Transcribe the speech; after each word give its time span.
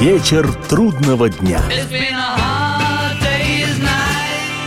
Вечер 0.00 0.50
трудного 0.66 1.28
дня. 1.28 1.60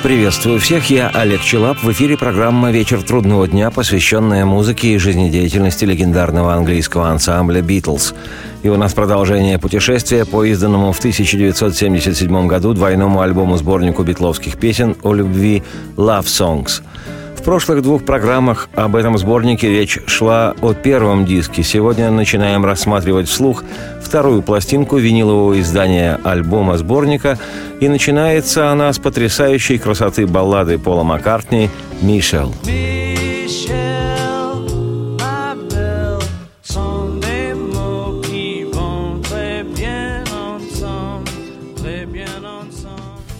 Приветствую 0.03 0.59
всех, 0.59 0.91
я 0.91 1.09
Олег 1.09 1.41
Челап. 1.41 1.81
В 1.81 1.91
эфире 1.91 2.19
программа 2.19 2.69
«Вечер 2.69 3.01
трудного 3.01 3.47
дня», 3.47 3.71
посвященная 3.71 4.45
музыке 4.45 4.89
и 4.89 4.99
жизнедеятельности 4.99 5.85
легендарного 5.85 6.53
английского 6.53 7.09
ансамбля 7.09 7.63
«Битлз». 7.63 8.13
И 8.61 8.69
у 8.69 8.77
нас 8.77 8.93
продолжение 8.93 9.57
путешествия 9.57 10.23
по 10.25 10.43
изданному 10.43 10.91
в 10.91 10.99
1977 10.99 12.45
году 12.45 12.75
двойному 12.75 13.19
альбому-сборнику 13.19 14.03
битловских 14.03 14.59
песен 14.59 14.95
о 15.01 15.15
любви 15.15 15.63
«Love 15.97 16.25
Songs». 16.25 16.83
В 17.35 17.45
прошлых 17.45 17.81
двух 17.81 18.05
программах 18.05 18.69
об 18.73 18.95
этом 18.95 19.17
сборнике 19.17 19.67
речь 19.67 19.99
шла 20.05 20.55
о 20.61 20.73
первом 20.73 21.25
диске. 21.25 21.61
Сегодня 21.61 22.09
начинаем 22.09 22.63
рассматривать 22.63 23.27
вслух 23.27 23.65
вторую 24.13 24.43
пластинку 24.43 24.97
винилового 24.97 25.59
издания 25.59 26.19
альбома-сборника, 26.23 27.39
и 27.79 27.87
начинается 27.87 28.69
она 28.69 28.93
с 28.93 28.99
потрясающей 28.99 29.79
красоты 29.79 30.27
баллады 30.27 30.77
Пола 30.77 31.01
Маккартни 31.01 31.71
«Мишел». 31.99 32.53
Мишел. 32.63 33.93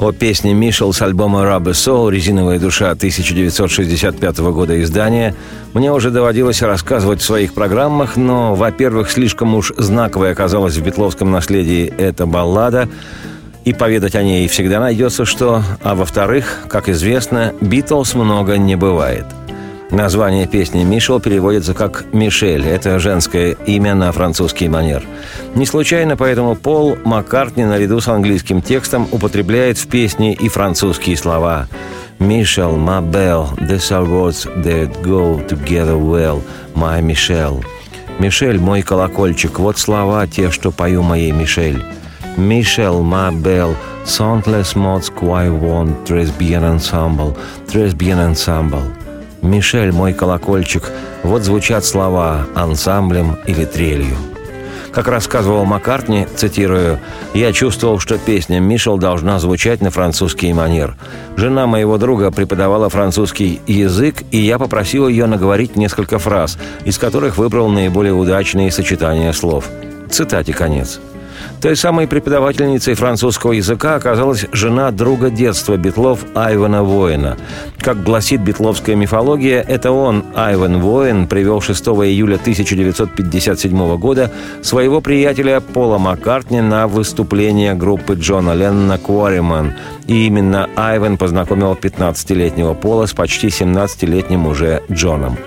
О 0.03 0.11
песне 0.11 0.53
«Мишел» 0.53 0.91
с 0.91 1.01
альбома 1.01 1.43
«Rubber 1.43 1.71
Soul» 1.71 2.11
«Резиновая 2.11 2.59
душа» 2.59 2.91
1965 2.91 4.37
года 4.39 4.81
издания 4.81 5.33
мне 5.73 5.91
уже 5.91 6.11
доводилось 6.11 6.61
рассказывать 6.61 7.21
в 7.21 7.25
своих 7.25 7.53
программах, 7.53 8.15
но, 8.15 8.55
во-первых, 8.55 9.09
слишком 9.09 9.55
уж 9.55 9.73
знаковой 9.77 10.31
оказалась 10.31 10.75
в 10.75 10.83
битловском 10.83 11.31
наследии 11.31 11.93
эта 11.97 12.25
баллада, 12.25 12.87
и 13.65 13.73
поведать 13.73 14.15
о 14.15 14.23
ней 14.23 14.47
всегда 14.47 14.79
найдется 14.79 15.25
что, 15.25 15.63
а 15.81 15.95
во-вторых, 15.95 16.59
как 16.67 16.89
известно, 16.89 17.53
«Битлз» 17.61 18.13
много 18.13 18.57
не 18.57 18.75
бывает– 18.75 19.25
Название 19.93 20.47
песни 20.47 20.83
«Мишел» 20.83 21.19
переводится 21.19 21.75
как 21.75 22.05
«Мишель». 22.13 22.65
Это 22.65 22.97
женское 22.97 23.55
имя 23.67 23.93
на 23.93 24.11
французский 24.11 24.67
манер. 24.67 25.03
Не 25.53 25.67
случайно 25.67 26.17
поэтому 26.17 26.55
Пол 26.55 26.97
Маккартни 27.05 27.63
наряду 27.63 27.99
с 27.99 28.07
английским 28.07 28.63
текстом 28.63 29.07
употребляет 29.11 29.77
в 29.77 29.87
песне 29.87 30.33
и 30.33 30.49
французские 30.49 31.15
слова. 31.15 31.67
«Мишел, 32.19 32.77
my 32.77 33.01
bell, 33.01 33.53
these 33.67 33.91
are 33.91 34.05
words 34.05 34.45
that 34.63 34.89
go 35.01 35.39
together 35.47 35.97
well, 35.97 36.41
my 36.75 37.01
Michelle». 37.01 37.63
«Мишель, 38.19 38.59
мой 38.59 38.81
колокольчик, 38.81 39.59
вот 39.59 39.77
слова 39.77 40.27
те, 40.27 40.51
что 40.51 40.71
пою 40.71 41.01
моей 41.03 41.31
Мишель». 41.31 41.83
«Мишел, 42.37 43.03
my 43.03 43.31
bell, 43.31 43.75
soundless 44.05 44.75
mods 44.75 45.09
quite 45.09 45.51
want, 45.51 46.05
tres 46.05 46.31
bien 46.31 46.63
ensemble, 46.63 47.35
tres 47.67 47.93
bien 47.93 48.19
ensemble». 48.19 48.81
«Мишель, 49.41 49.91
мой 49.91 50.13
колокольчик»– 50.13 50.91
вот 51.23 51.43
звучат 51.43 51.85
слова 51.85 52.45
ансамблем 52.55 53.37
или 53.47 53.65
трелью. 53.65 54.17
Как 54.93 55.07
рассказывал 55.07 55.65
Маккартни, 55.65 56.27
цитирую, 56.35 56.99
«Я 57.33 57.51
чувствовал, 57.51 57.97
что 57.97 58.19
песня 58.19 58.59
«Мишел» 58.59 58.99
должна 58.99 59.39
звучать 59.39 59.81
на 59.81 59.89
французский 59.89 60.53
манер. 60.53 60.95
Жена 61.35 61.65
моего 61.65 61.97
друга 61.97 62.29
преподавала 62.29 62.89
французский 62.89 63.59
язык, 63.65 64.23
и 64.29 64.37
я 64.37 64.59
попросил 64.59 65.07
ее 65.07 65.25
наговорить 65.25 65.75
несколько 65.75 66.19
фраз, 66.19 66.59
из 66.85 66.99
которых 66.99 67.37
выбрал 67.37 67.69
наиболее 67.69 68.13
удачные 68.13 68.71
сочетания 68.71 69.31
слов». 69.31 69.67
Цитате 70.11 70.53
конец. 70.53 70.99
Той 71.63 71.77
самой 71.77 72.07
преподавательницей 72.07 72.93
французского 72.93 73.53
языка 73.53 73.95
оказалась 73.95 74.45
жена 74.51 74.91
друга 74.91 75.29
детства 75.29 75.77
Битлов 75.77 76.19
Айвана 76.35 76.83
Воина. 76.83 77.37
Как 77.79 78.03
гласит 78.03 78.41
битловская 78.41 78.97
мифология, 78.97 79.61
это 79.61 79.91
он, 79.93 80.25
Айван 80.35 80.81
Воин, 80.81 81.25
привел 81.25 81.61
6 81.61 81.81
июля 81.87 82.35
1957 82.35 83.97
года 83.97 84.29
своего 84.61 84.99
приятеля 84.99 85.61
Пола 85.61 85.99
Маккартни 85.99 86.59
на 86.59 86.89
выступление 86.89 87.75
группы 87.75 88.15
Джона 88.15 88.53
Леннона 88.53 88.97
«Куариман». 88.97 89.71
И 90.05 90.27
именно 90.27 90.69
Айван 90.75 91.17
познакомил 91.17 91.77
15-летнего 91.81 92.73
Пола 92.73 93.05
с 93.05 93.13
почти 93.13 93.47
17-летним 93.47 94.47
уже 94.47 94.83
Джоном. 94.91 95.37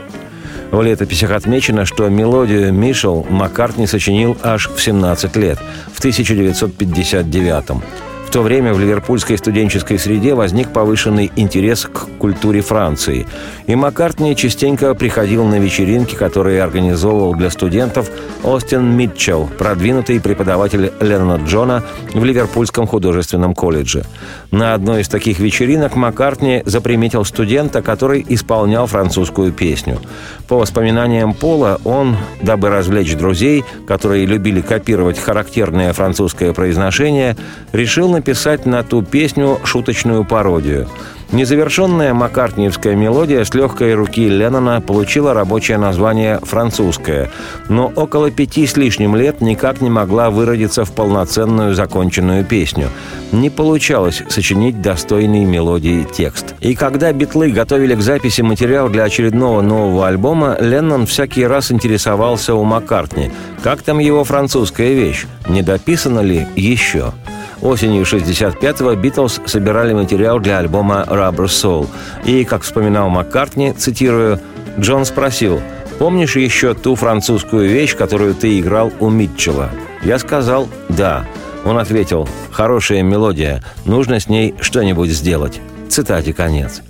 В 0.70 0.82
летописях 0.82 1.30
отмечено, 1.30 1.84
что 1.84 2.08
мелодию 2.08 2.72
«Мишел» 2.72 3.26
Маккартни 3.30 3.86
сочинил 3.86 4.36
аж 4.42 4.68
в 4.68 4.82
17 4.82 5.36
лет, 5.36 5.58
в 5.92 5.98
1959 6.00 7.70
-м. 7.70 7.82
В 8.26 8.30
то 8.36 8.42
время 8.42 8.74
в 8.74 8.80
ливерпульской 8.80 9.38
студенческой 9.38 9.98
среде 10.00 10.34
возник 10.34 10.70
повышенный 10.72 11.30
интерес 11.36 11.86
к 11.86 12.08
культуре 12.18 12.60
Франции. 12.60 13.24
И 13.66 13.76
Маккартни 13.76 14.34
частенько 14.34 14.92
приходил 14.94 15.44
на 15.44 15.60
вечеринки, 15.60 16.16
которые 16.16 16.62
организовывал 16.62 17.34
для 17.34 17.50
студентов 17.50 18.10
Остин 18.42 18.96
Митчелл, 18.96 19.48
продвинутый 19.58 20.20
преподаватель 20.20 20.92
Лернард 21.00 21.44
Джона 21.44 21.84
в 22.12 22.24
Ливерпульском 22.24 22.86
художественном 22.88 23.54
колледже. 23.54 24.04
На 24.50 24.74
одной 24.74 25.02
из 25.02 25.08
таких 25.08 25.38
вечеринок 25.38 25.94
Маккартни 25.94 26.62
заприметил 26.66 27.24
студента, 27.24 27.80
который 27.80 28.26
исполнял 28.28 28.86
французскую 28.86 29.52
песню. 29.52 30.00
По 30.48 30.56
воспоминаниям 30.56 31.32
Пола, 31.32 31.80
он, 31.84 32.16
дабы 32.42 32.70
развлечь 32.70 33.16
друзей, 33.16 33.64
которые 33.86 34.26
любили 34.26 34.60
копировать 34.60 35.18
характерное 35.18 35.92
французское 35.92 36.52
произношение, 36.52 37.36
решил 37.72 38.15
написать 38.16 38.64
на 38.64 38.82
ту 38.82 39.02
песню 39.02 39.58
шуточную 39.64 40.24
пародию. 40.24 40.88
Незавершенная 41.32 42.14
маккартниевская 42.14 42.94
мелодия 42.94 43.44
с 43.44 43.52
легкой 43.52 43.94
руки 43.94 44.28
Леннона 44.28 44.80
получила 44.80 45.34
рабочее 45.34 45.76
название 45.76 46.38
«французская», 46.42 47.30
но 47.68 47.92
около 47.94 48.30
пяти 48.30 48.66
с 48.66 48.76
лишним 48.76 49.16
лет 49.16 49.40
никак 49.40 49.80
не 49.80 49.90
могла 49.90 50.30
выродиться 50.30 50.84
в 50.84 50.92
полноценную 50.92 51.74
законченную 51.74 52.44
песню. 52.44 52.88
Не 53.32 53.50
получалось 53.50 54.22
сочинить 54.28 54.80
достойный 54.80 55.44
мелодии 55.44 56.06
текст. 56.10 56.54
И 56.60 56.74
когда 56.76 57.12
битлы 57.12 57.50
готовили 57.50 57.96
к 57.96 58.02
записи 58.02 58.42
материал 58.42 58.88
для 58.88 59.02
очередного 59.04 59.62
нового 59.62 60.06
альбома, 60.06 60.56
Леннон 60.60 61.06
всякий 61.06 61.44
раз 61.44 61.72
интересовался 61.72 62.54
у 62.54 62.62
Маккартни, 62.62 63.32
как 63.62 63.82
там 63.82 63.98
его 63.98 64.22
французская 64.22 64.94
вещь, 64.94 65.26
не 65.48 65.62
дописана 65.62 66.20
ли 66.20 66.46
еще– 66.54 67.12
Осенью 67.66 68.04
65-го 68.04 68.94
Битлз 68.94 69.40
собирали 69.44 69.92
материал 69.92 70.38
для 70.38 70.58
альбома 70.58 71.04
«Rubber 71.08 71.46
Soul». 71.46 71.88
И, 72.24 72.44
как 72.44 72.62
вспоминал 72.62 73.08
Маккартни, 73.08 73.72
цитирую, 73.72 74.38
Джон 74.78 75.04
спросил, 75.04 75.60
«Помнишь 75.98 76.36
еще 76.36 76.74
ту 76.74 76.94
французскую 76.94 77.68
вещь, 77.68 77.96
которую 77.96 78.36
ты 78.36 78.60
играл 78.60 78.92
у 79.00 79.10
Митчелла?» 79.10 79.70
Я 80.04 80.20
сказал 80.20 80.68
«Да». 80.88 81.24
Он 81.64 81.76
ответил 81.78 82.28
«Хорошая 82.52 83.02
мелодия, 83.02 83.64
нужно 83.84 84.20
с 84.20 84.28
ней 84.28 84.54
что-нибудь 84.60 85.10
сделать». 85.10 85.60
Цитате 85.88 86.32
конец. 86.32 86.82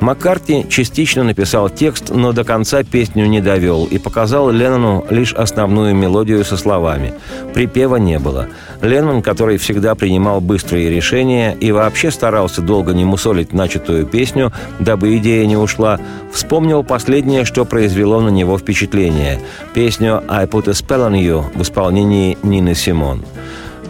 Маккартни 0.00 0.66
частично 0.68 1.24
написал 1.24 1.68
текст, 1.68 2.10
но 2.10 2.32
до 2.32 2.44
конца 2.44 2.82
песню 2.82 3.26
не 3.26 3.40
довел 3.40 3.84
и 3.84 3.98
показал 3.98 4.50
Леннону 4.50 5.04
лишь 5.10 5.32
основную 5.32 5.94
мелодию 5.94 6.44
со 6.44 6.56
словами. 6.56 7.14
Припева 7.54 7.96
не 7.96 8.18
было. 8.18 8.48
Леннон, 8.80 9.22
который 9.22 9.58
всегда 9.58 9.94
принимал 9.94 10.40
быстрые 10.40 10.90
решения 10.90 11.56
и 11.58 11.72
вообще 11.72 12.10
старался 12.10 12.62
долго 12.62 12.92
не 12.92 13.04
мусолить 13.04 13.52
начатую 13.52 14.06
песню, 14.06 14.52
дабы 14.78 15.16
идея 15.16 15.46
не 15.46 15.56
ушла, 15.56 15.98
вспомнил 16.32 16.84
последнее, 16.84 17.44
что 17.44 17.64
произвело 17.64 18.20
на 18.20 18.28
него 18.28 18.56
впечатление– 18.58 19.40
песню 19.74 20.22
«I 20.28 20.46
put 20.46 20.68
a 20.68 20.72
spell 20.72 21.08
on 21.08 21.14
you» 21.14 21.44
в 21.54 21.62
исполнении 21.62 22.36
Нины 22.42 22.74
Симон. 22.74 23.24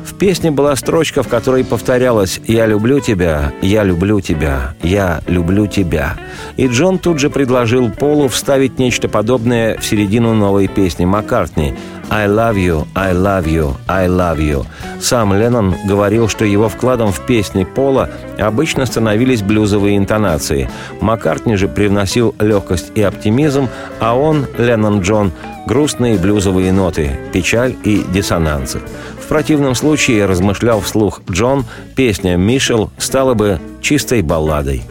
В 0.08 0.14
песне 0.14 0.50
была 0.50 0.74
строчка, 0.74 1.22
в 1.22 1.28
которой 1.28 1.64
повторялось 1.64 2.40
«Я 2.46 2.64
люблю 2.64 2.98
тебя, 2.98 3.52
я 3.60 3.84
люблю 3.84 4.20
тебя, 4.22 4.74
я 4.82 5.20
люблю 5.26 5.66
тебя». 5.66 6.16
И 6.56 6.66
Джон 6.66 6.98
тут 6.98 7.20
же 7.20 7.28
предложил 7.28 7.90
Полу 7.90 8.28
вставить 8.28 8.78
нечто 8.78 9.08
подобное 9.08 9.76
в 9.76 9.84
середину 9.84 10.32
новой 10.32 10.66
песни 10.66 11.04
Маккартни 11.04 11.74
«I 12.08 12.26
love 12.26 12.54
you, 12.54 12.86
I 12.94 13.12
love 13.12 13.44
you, 13.44 13.74
I 13.86 14.08
love 14.08 14.38
you». 14.38 14.64
Сам 14.98 15.34
Леннон 15.34 15.74
говорил, 15.86 16.26
что 16.26 16.46
его 16.46 16.70
вкладом 16.70 17.12
в 17.12 17.20
песни 17.26 17.64
Пола 17.64 18.08
обычно 18.38 18.86
становились 18.86 19.42
блюзовые 19.42 19.98
интонации. 19.98 20.70
Маккартни 21.02 21.56
же 21.56 21.68
привносил 21.68 22.34
легкость 22.40 22.92
и 22.94 23.02
оптимизм, 23.02 23.68
а 24.00 24.16
он, 24.16 24.46
Леннон 24.56 25.00
Джон, 25.02 25.32
грустные 25.68 26.18
блюзовые 26.18 26.72
ноты, 26.72 27.10
печаль 27.32 27.76
и 27.84 28.02
диссонансы. 28.10 28.80
В 29.22 29.28
противном 29.28 29.74
случае, 29.74 30.24
размышлял 30.24 30.80
вслух 30.80 31.20
Джон, 31.30 31.66
песня 31.94 32.36
«Мишел» 32.36 32.90
стала 32.96 33.34
бы 33.34 33.60
чистой 33.82 34.22
балладой. 34.22 34.82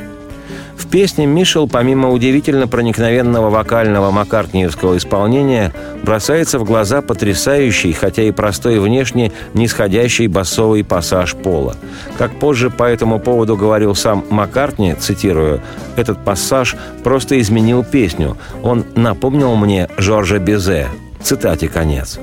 В 0.78 0.88
песне 0.88 1.26
Мишел, 1.26 1.68
помимо 1.68 2.12
удивительно 2.12 2.68
проникновенного 2.68 3.50
вокального 3.50 4.12
маккартниевского 4.12 4.98
исполнения, 4.98 5.74
бросается 6.04 6.60
в 6.60 6.64
глаза 6.64 7.02
потрясающий, 7.02 7.94
хотя 7.94 8.24
и 8.24 8.32
простой 8.32 8.80
внешне, 8.80 9.32
нисходящий 9.54 10.28
басовый 10.28 10.84
пассаж 10.84 11.34
Пола. 11.36 11.76
Как 12.18 12.40
позже 12.40 12.70
по 12.70 12.84
этому 12.84 13.20
поводу 13.20 13.58
говорил 13.58 13.96
сам 13.96 14.24
Маккартни, 14.30 14.94
цитирую, 14.94 15.62
«Этот 15.96 16.24
пассаж 16.24 16.76
просто 17.04 17.40
изменил 17.42 17.84
песню. 17.84 18.38
Он 18.62 18.86
напомнил 18.96 19.56
мне 19.56 19.90
Жоржа 19.98 20.38
Безе». 20.38 20.88
Цитате 21.22 21.68
конец 21.68 22.20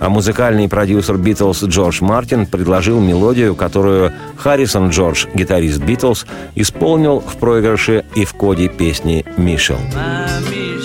а 0.00 0.08
музыкальный 0.08 0.68
продюсер 0.68 1.16
Битлз 1.16 1.64
Джордж 1.64 2.02
Мартин 2.02 2.46
предложил 2.46 3.00
мелодию, 3.00 3.54
которую 3.54 4.12
Харрисон 4.36 4.90
Джордж, 4.90 5.26
гитарист 5.34 5.80
Битлз, 5.82 6.26
исполнил 6.54 7.20
в 7.20 7.36
проигрыше 7.36 8.04
и 8.14 8.24
в 8.24 8.34
коде 8.34 8.68
песни 8.68 9.24
«Мишел». 9.36 9.76
Мишел 9.76 10.75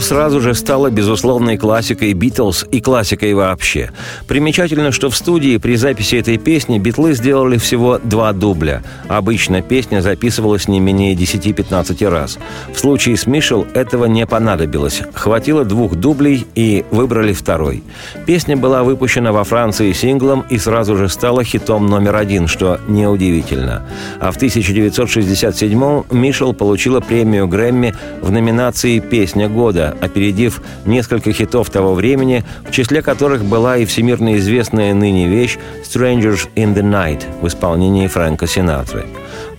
сразу 0.00 0.40
же 0.40 0.54
стала 0.54 0.90
безусловной 0.90 1.56
классикой 1.56 2.12
Битлз 2.12 2.66
и 2.70 2.80
классикой 2.80 3.34
вообще. 3.34 3.90
Примечательно, 4.28 4.92
что 4.92 5.10
в 5.10 5.16
студии 5.16 5.56
при 5.56 5.74
записи 5.74 6.14
этой 6.14 6.38
песни 6.38 6.78
Битлы 6.78 7.14
сделали 7.14 7.58
всего 7.58 7.98
два 7.98 8.32
дубля. 8.32 8.84
Обычно 9.08 9.62
песня 9.62 10.02
записывалась 10.02 10.68
не 10.68 10.78
менее 10.78 11.14
10-15 11.14 12.08
раз. 12.08 12.38
В 12.72 12.78
случае 12.78 13.16
с 13.16 13.26
Мишел 13.26 13.66
этого 13.74 14.04
не 14.04 14.24
понадобилось. 14.24 15.02
Хватило 15.14 15.64
двух 15.64 15.96
дублей 15.96 16.46
и 16.54 16.84
выбрали 16.92 17.32
второй. 17.32 17.82
Песня 18.24 18.56
была 18.56 18.84
выпущена 18.84 19.32
во 19.32 19.42
Франции 19.42 19.90
синглом 19.90 20.44
и 20.48 20.58
сразу 20.58 20.96
же 20.96 21.08
стала 21.08 21.42
хитом 21.42 21.86
номер 21.86 22.14
один, 22.14 22.46
что 22.46 22.78
неудивительно. 22.86 23.84
А 24.20 24.30
в 24.30 24.36
1967 24.36 26.02
Мишел 26.12 26.54
получила 26.54 27.00
премию 27.00 27.48
Грэмми 27.48 27.96
в 28.22 28.30
номинации 28.30 29.00
«Песня 29.00 29.48
года, 29.56 29.96
опередив 30.00 30.60
несколько 30.84 31.32
хитов 31.32 31.70
того 31.70 31.94
времени, 31.94 32.44
в 32.68 32.70
числе 32.70 33.02
которых 33.02 33.44
была 33.44 33.78
и 33.78 33.84
всемирно 33.86 34.36
известная 34.36 34.94
ныне 34.94 35.26
вещь 35.26 35.58
«Strangers 35.82 36.48
in 36.54 36.74
the 36.74 36.82
Night» 36.82 37.24
в 37.40 37.48
исполнении 37.48 38.06
Фрэнка 38.06 38.46
Синатры. 38.46 39.06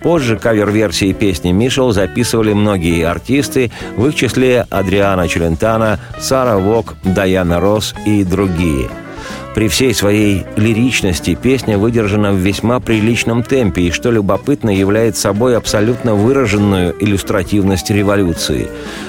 Позже 0.01 0.37
кавер-версии 0.37 1.11
песни 1.11 1.51
Мишел 1.51 1.91
записывали 1.91 2.53
многие 2.53 3.03
артисты, 3.05 3.71
в 3.97 4.07
их 4.07 4.15
числе 4.15 4.65
Адриана 4.69 5.27
Челентана, 5.27 5.99
Сара 6.19 6.57
Вок, 6.57 6.95
Даяна 7.03 7.59
Росс 7.59 7.93
и 8.05 8.23
другие– 8.23 8.87
при 9.57 9.69
всей 9.69 9.91
своей 9.95 10.45
лиричности 10.55 11.33
песня 11.33 11.79
выдержана 11.79 12.31
в 12.31 12.35
весьма 12.35 12.79
приличном 12.79 13.41
темпе 13.41 13.87
и, 13.87 13.91
что 13.91 14.11
любопытно, 14.11 14.69
является 14.69 15.21
собой 15.21 15.57
абсолютно 15.57 16.13
выраженную 16.13 16.93
иллюстративность 17.03 17.89
революции. 17.89 18.67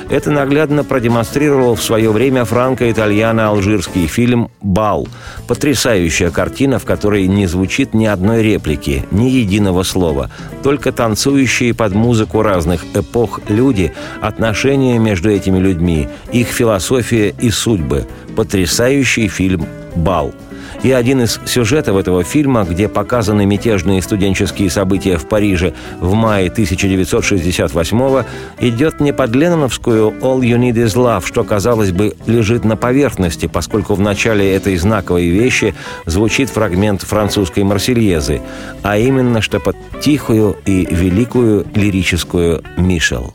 Это 0.09 0.31
наглядно 0.31 0.85
продемонстрировал 0.85 1.75
в 1.75 1.83
свое 1.83 2.11
время 2.11 2.47
франко-итальяно-алжирский 2.47 4.07
фильм 4.07 4.51
«Бал». 4.63 5.07
Потрясающая 5.49 6.31
картина, 6.31 6.79
в 6.79 6.85
которой 6.85 7.27
не 7.27 7.47
звучит 7.47 7.95
ни 7.95 8.05
одной 8.05 8.43
реплики, 8.43 9.07
ни 9.11 9.31
единого 9.31 9.83
слова. 9.83 10.31
Только 10.63 10.93
танцующие 10.93 11.73
под 11.73 11.95
музыку 11.95 12.43
разных 12.43 12.85
эпох 12.95 13.41
люди, 13.49 13.95
отношения 14.21 14.99
между 14.99 15.31
этими 15.31 15.59
людьми, 15.59 16.07
их 16.33 16.49
философия 16.49 17.35
и 17.41 17.49
судьбы. 17.49 18.07
Потрясающий 18.37 19.29
фильм 19.29 19.67
«Бал». 19.97 20.35
И 20.83 20.93
один 20.93 21.23
из 21.23 21.41
сюжетов 21.47 21.97
этого 21.97 22.25
фильма, 22.25 22.65
где 22.65 22.89
показаны 22.89 23.47
мятежные 23.47 24.03
студенческие 24.03 24.71
события 24.71 25.17
в 25.17 25.29
Париже 25.29 25.75
в 26.01 26.15
мае 26.15 26.49
1968-го, 26.49 28.25
идет 28.61 29.01
не 29.01 29.13
под 29.13 29.35
ленноновскую 29.35 30.11
«All 30.21 30.41
you 30.41 30.59
need 30.59 30.75
is 30.75 30.95
love», 30.95 31.25
что, 31.27 31.45
казалось 31.45 31.93
бы, 31.93 32.15
лежит 32.27 32.65
на 32.65 32.77
поверхности, 32.77 33.47
поскольку 33.47 33.95
в 33.95 34.01
начале 34.01 34.55
этой 34.55 34.77
знаковой 34.77 35.29
вещи 35.29 35.75
звучит 36.07 36.51
фрагмент 36.51 37.03
французской 37.03 37.65
«Марсельезы», 37.65 38.41
а 38.83 38.97
именно 38.97 39.41
что 39.41 39.61
под 39.61 39.77
тихую 40.01 40.57
и 40.65 40.87
великую 40.91 41.67
лирическую 41.75 42.63
«Мишел». 42.77 43.35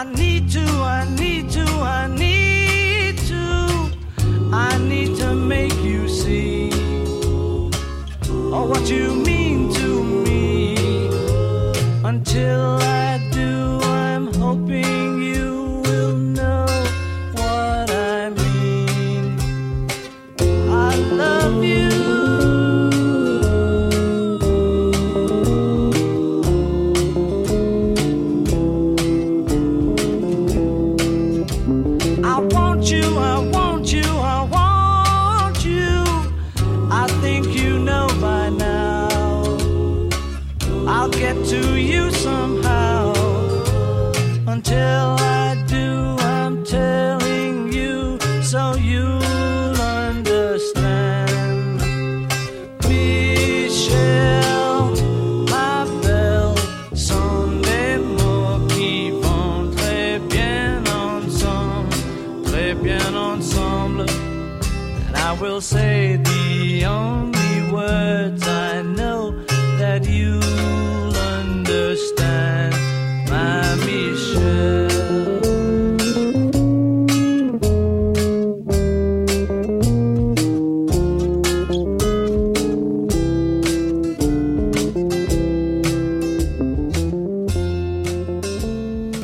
I 0.00 0.04
need 0.04 0.48
to, 0.50 0.60
I 0.60 1.08
need 1.18 1.50
to, 1.50 1.64
I 1.64 2.06
need 2.06 3.18
to, 3.26 3.90
I 4.52 4.78
need 4.78 5.16
to 5.16 5.34
make 5.34 5.74
you 5.82 6.08
see. 6.08 6.70
Oh, 8.30 8.64
what 8.68 8.88
you 8.88 9.12
mean. 9.12 9.27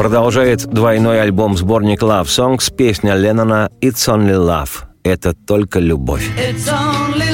Продолжает 0.05 0.67
двойной 0.67 1.23
альбом-сборник 1.23 2.03
Love 2.03 2.27
Songs 2.27 2.71
песня 2.71 3.15
Леннона 3.15 3.71
«It's 3.81 4.07
Only 4.07 4.37
Love»— 4.37 4.85
«Это 5.03 5.33
только 5.33 5.79
любовь». 5.79 6.29
It's 6.37 6.69
only 6.69 7.34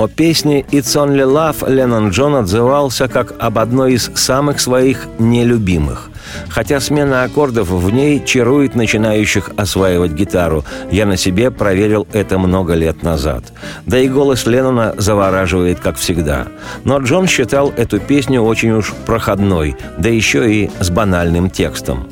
О 0.00 0.08
песне 0.08 0.62
«It's 0.70 0.96
Only 0.96 1.30
Love» 1.30 1.70
Леннон 1.70 2.08
Джон 2.08 2.34
отзывался 2.34 3.06
как 3.06 3.34
об 3.38 3.58
одной 3.58 3.92
из 3.92 4.10
самых 4.14 4.58
своих 4.58 5.06
нелюбимых. 5.18 6.08
Хотя 6.48 6.80
смена 6.80 7.24
аккордов 7.24 7.68
в 7.68 7.90
ней 7.90 8.24
чарует 8.24 8.74
начинающих 8.74 9.50
осваивать 9.58 10.12
гитару. 10.12 10.64
Я 10.90 11.04
на 11.04 11.18
себе 11.18 11.50
проверил 11.50 12.08
это 12.14 12.38
много 12.38 12.72
лет 12.72 13.02
назад. 13.02 13.44
Да 13.84 13.98
и 13.98 14.08
голос 14.08 14.46
Леннона 14.46 14.94
завораживает, 14.96 15.80
как 15.80 15.96
всегда. 15.96 16.46
Но 16.84 16.96
Джон 17.00 17.26
считал 17.26 17.70
эту 17.76 18.00
песню 18.00 18.40
очень 18.40 18.70
уж 18.70 18.94
проходной, 19.04 19.76
да 19.98 20.08
еще 20.08 20.50
и 20.50 20.70
с 20.80 20.88
банальным 20.88 21.50
текстом. 21.50 22.08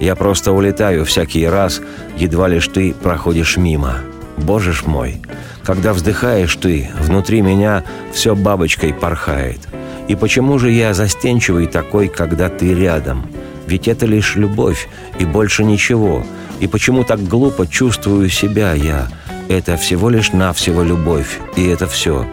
«Я 0.00 0.16
просто 0.16 0.52
улетаю 0.52 1.06
всякий 1.06 1.48
раз, 1.48 1.80
едва 2.18 2.48
лишь 2.48 2.68
ты 2.68 2.92
проходишь 2.92 3.56
мимо. 3.56 4.00
Боже 4.36 4.72
ж 4.72 4.84
мой, 4.86 5.20
когда 5.64 5.92
вздыхаешь 5.92 6.54
ты, 6.56 6.90
внутри 7.00 7.40
меня 7.40 7.84
все 8.12 8.34
бабочкой 8.34 8.92
порхает. 8.92 9.60
И 10.08 10.14
почему 10.14 10.58
же 10.58 10.70
я 10.70 10.94
застенчивый 10.94 11.66
такой, 11.66 12.08
когда 12.08 12.48
ты 12.48 12.74
рядом? 12.74 13.26
Ведь 13.66 13.88
это 13.88 14.06
лишь 14.06 14.36
любовь 14.36 14.88
и 15.18 15.24
больше 15.24 15.64
ничего. 15.64 16.24
И 16.60 16.68
почему 16.68 17.02
так 17.02 17.22
глупо 17.22 17.66
чувствую 17.66 18.28
себя 18.28 18.72
я? 18.72 19.08
Это 19.48 19.76
всего 19.76 20.08
лишь 20.08 20.32
навсего 20.32 20.82
любовь, 20.82 21.38
и 21.56 21.66
это 21.66 21.86
все. 21.86 22.26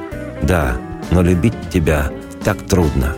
Да, 0.44 0.78
но 1.12 1.22
любить 1.22 1.54
тебя 1.72 2.12
так 2.44 2.58
трудно. 2.68 3.16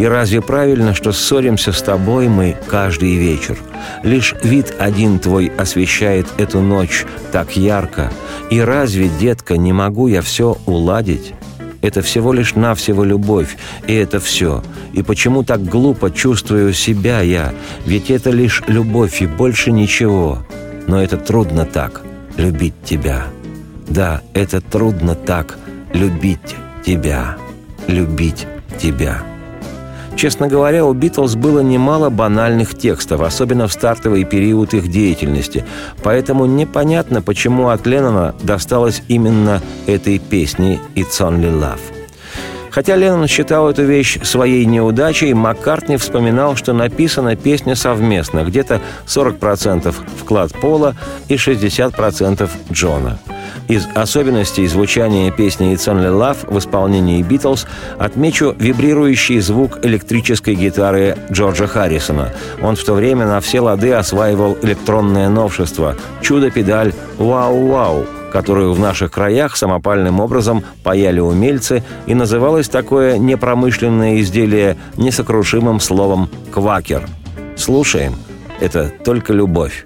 И 0.00 0.04
разве 0.06 0.40
правильно, 0.40 0.94
что 0.94 1.12
ссоримся 1.12 1.72
с 1.72 1.82
тобой 1.82 2.26
мы 2.28 2.56
каждый 2.68 3.16
вечер? 3.16 3.58
Лишь 4.02 4.34
вид 4.42 4.74
один 4.78 5.18
твой 5.18 5.52
освещает 5.58 6.26
эту 6.38 6.60
ночь 6.60 7.04
так 7.32 7.54
ярко. 7.54 8.10
И 8.48 8.60
разве, 8.60 9.10
детка, 9.20 9.58
не 9.58 9.74
могу 9.74 10.06
я 10.06 10.22
все 10.22 10.56
уладить? 10.64 11.34
Это 11.82 12.00
всего 12.00 12.32
лишь 12.32 12.54
навсего 12.54 13.04
любовь, 13.04 13.58
и 13.86 13.92
это 13.92 14.20
все. 14.20 14.62
И 14.94 15.02
почему 15.02 15.42
так 15.42 15.62
глупо 15.62 16.10
чувствую 16.10 16.72
себя 16.72 17.20
я? 17.20 17.52
Ведь 17.84 18.10
это 18.10 18.30
лишь 18.30 18.62
любовь 18.68 19.20
и 19.20 19.26
больше 19.26 19.70
ничего. 19.70 20.38
Но 20.86 21.02
это 21.02 21.18
трудно 21.18 21.66
так, 21.66 22.00
любить 22.38 22.82
тебя. 22.86 23.24
Да, 23.86 24.22
это 24.32 24.62
трудно 24.62 25.14
так, 25.14 25.58
любить 25.92 26.56
тебя. 26.86 27.36
Любить 27.86 28.46
тебя. 28.78 29.29
Честно 30.20 30.48
говоря, 30.48 30.84
у 30.84 30.92
«Битлз» 30.92 31.34
было 31.34 31.60
немало 31.60 32.10
банальных 32.10 32.76
текстов, 32.76 33.22
особенно 33.22 33.66
в 33.66 33.72
стартовый 33.72 34.24
период 34.24 34.74
их 34.74 34.88
деятельности. 34.88 35.64
Поэтому 36.02 36.44
непонятно, 36.44 37.22
почему 37.22 37.70
от 37.70 37.86
Леннона 37.86 38.34
досталось 38.42 39.02
именно 39.08 39.62
этой 39.86 40.18
песни 40.18 40.78
«It's 40.94 41.22
Only 41.22 41.50
Love». 41.50 41.80
Хотя 42.70 42.96
Леннон 42.96 43.28
считал 43.28 43.70
эту 43.70 43.84
вещь 43.84 44.22
своей 44.22 44.66
неудачей, 44.66 45.32
Маккартни 45.32 45.96
вспоминал, 45.96 46.54
что 46.54 46.74
написана 46.74 47.36
песня 47.36 47.74
совместно, 47.74 48.44
где-то 48.44 48.82
40% 49.06 49.94
вклад 50.18 50.52
Пола 50.52 50.96
и 51.28 51.36
60% 51.36 52.50
Джона. 52.70 53.18
Из 53.68 53.86
особенностей 53.94 54.66
звучания 54.66 55.30
песни 55.30 55.72
«It's 55.72 55.86
Only 55.86 56.10
Love» 56.10 56.52
в 56.52 56.58
исполнении 56.58 57.22
«Битлз» 57.22 57.66
отмечу 57.98 58.54
вибрирующий 58.58 59.40
звук 59.40 59.84
электрической 59.84 60.54
гитары 60.54 61.16
Джорджа 61.30 61.66
Харрисона. 61.66 62.32
Он 62.62 62.76
в 62.76 62.84
то 62.84 62.94
время 62.94 63.26
на 63.26 63.40
все 63.40 63.60
лады 63.60 63.92
осваивал 63.92 64.56
электронное 64.62 65.28
новшество– 65.28 65.96
чудо-педаль 66.22 66.92
«Вау-вау», 67.18 68.06
которую 68.32 68.72
в 68.72 68.80
наших 68.80 69.12
краях 69.12 69.56
самопальным 69.56 70.20
образом 70.20 70.64
паяли 70.82 71.20
умельцы, 71.20 71.82
и 72.06 72.14
называлось 72.14 72.68
такое 72.68 73.18
непромышленное 73.18 74.20
изделие 74.20 74.76
несокрушимым 74.96 75.80
словом 75.80 76.28
«квакер». 76.52 77.06
Слушаем. 77.56 78.14
Это 78.60 78.92
только 79.04 79.32
любовь. 79.32 79.84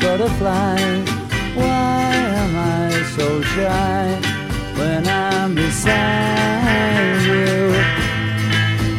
Butterflies, 0.00 1.08
why 1.54 2.12
am 2.42 2.56
I 2.56 3.02
so 3.16 3.42
shy 3.42 4.20
when 4.76 5.06
I'm 5.06 5.54
beside 5.54 7.22
you? 7.22 7.74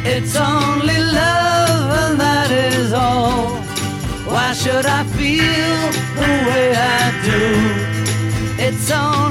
It's 0.05 0.35
only 0.35 0.97
love 0.97 1.91
and 2.03 2.19
that 2.19 2.51
is 2.51 2.93
all. 2.93 3.55
Why 4.25 4.53
should 4.53 4.85
I 4.85 5.03
feel 5.03 5.91
the 6.15 6.31
way 6.47 6.73
I 6.75 7.11
do? 7.25 7.41
It's 8.63 8.91
only 8.91 9.30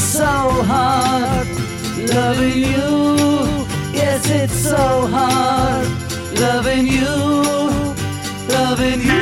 loving 2.13 2.57
you. 2.57 3.65
Yes, 3.93 4.29
it's 4.29 4.55
so 4.55 5.07
hard 5.07 5.87
loving 6.39 6.87
you, 6.87 7.13
loving 8.49 9.01
you. 9.01 9.21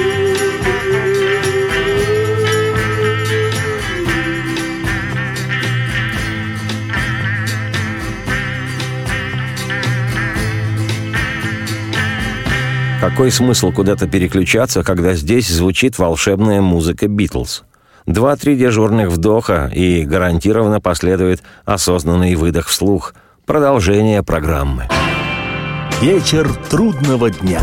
Какой 13.01 13.31
смысл 13.31 13.71
куда-то 13.71 14.07
переключаться, 14.07 14.83
когда 14.83 15.13
здесь 15.13 15.47
звучит 15.47 15.97
волшебная 15.97 16.61
музыка 16.61 17.07
«Битлз»? 17.07 17.63
Два-три 18.09 18.55
дежурных 18.55 19.09
вдоха, 19.09 19.71
и 19.71 20.03
гарантированно 20.03 20.81
последует 20.81 21.43
осознанный 21.63 22.33
выдох 22.33 22.65
вслух. 22.65 23.13
Продолжение 23.45 24.23
программы. 24.23 24.87
Вечер 26.01 26.49
трудного 26.71 27.29
дня. 27.29 27.61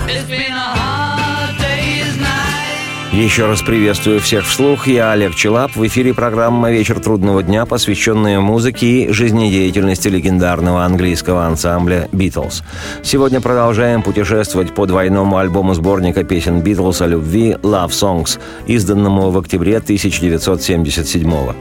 Еще 3.16 3.46
раз 3.46 3.62
приветствую 3.62 4.20
всех 4.20 4.44
вслух. 4.44 4.87
Я 4.87 5.12
Олег 5.12 5.35
Челап. 5.35 5.75
В 5.75 5.87
эфире 5.87 6.12
программа 6.12 6.70
«Вечер 6.70 7.00
трудного 7.00 7.42
дня», 7.42 7.64
посвященная 7.64 8.40
музыке 8.40 8.87
и 8.87 9.11
жизнедеятельности 9.11 10.08
легендарного 10.08 10.85
английского 10.85 11.46
ансамбля 11.46 12.11
«Битлз». 12.12 12.62
Сегодня 13.02 13.40
продолжаем 13.40 14.02
путешествовать 14.02 14.75
по 14.75 14.85
двойному 14.85 15.38
альбому 15.38 15.73
сборника 15.73 16.25
песен 16.25 16.61
«Битлз» 16.61 17.00
о 17.00 17.06
любви 17.06 17.56
«Love 17.62 17.88
Songs», 17.88 18.38
изданному 18.66 19.30
в 19.30 19.38
октябре 19.38 19.78
1977 19.78 21.30
года. 21.30 21.56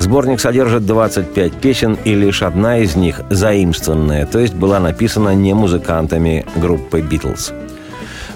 Сборник 0.00 0.40
содержит 0.40 0.86
25 0.86 1.52
песен, 1.52 1.96
и 2.04 2.16
лишь 2.16 2.42
одна 2.42 2.78
из 2.78 2.96
них 2.96 3.20
заимствованная, 3.30 4.26
то 4.26 4.40
есть 4.40 4.54
была 4.54 4.80
написана 4.80 5.36
не 5.36 5.54
музыкантами 5.54 6.44
группы 6.56 7.00
«Битлз». 7.00 7.52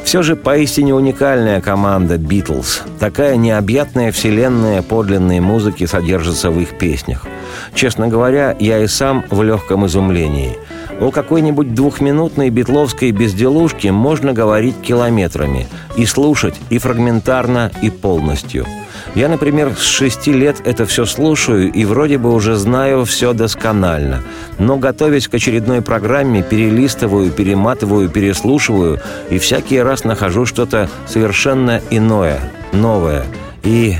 Все 0.04 0.22
же 0.22 0.34
поистине 0.34 0.94
уникальная 0.94 1.60
команда 1.60 2.18
«Битлз». 2.18 2.82
Такая 2.98 3.36
необъятная 3.36 4.10
вселенная 4.10 4.82
подлинной 4.82 5.40
музыки 5.40 5.86
содержится 5.86 6.50
в 6.50 6.58
их 6.58 6.78
песнях. 6.78 7.26
Честно 7.74 8.08
говоря, 8.08 8.56
я 8.58 8.78
и 8.78 8.86
сам 8.86 9.24
в 9.30 9.42
легком 9.42 9.86
изумлении. 9.86 10.56
О 11.00 11.10
какой-нибудь 11.10 11.74
двухминутной 11.74 12.50
битловской 12.50 13.10
безделушке 13.10 13.90
можно 13.90 14.32
говорить 14.32 14.80
километрами. 14.80 15.66
И 15.96 16.06
слушать 16.06 16.54
и 16.68 16.78
фрагментарно, 16.78 17.72
и 17.82 17.90
полностью– 17.90 18.66
я, 19.14 19.28
например, 19.28 19.74
с 19.76 19.82
шести 19.82 20.32
лет 20.32 20.62
это 20.64 20.86
все 20.86 21.04
слушаю 21.04 21.72
и 21.72 21.84
вроде 21.84 22.18
бы 22.18 22.32
уже 22.32 22.54
знаю 22.54 23.04
все 23.04 23.32
досконально. 23.32 24.22
Но, 24.58 24.76
готовясь 24.76 25.26
к 25.26 25.34
очередной 25.34 25.82
программе, 25.82 26.42
перелистываю, 26.42 27.30
перематываю, 27.30 28.08
переслушиваю 28.08 29.00
и 29.30 29.38
всякий 29.38 29.80
раз 29.80 30.04
нахожу 30.04 30.46
что-то 30.46 30.88
совершенно 31.06 31.80
иное, 31.90 32.40
новое. 32.72 33.24
И 33.64 33.96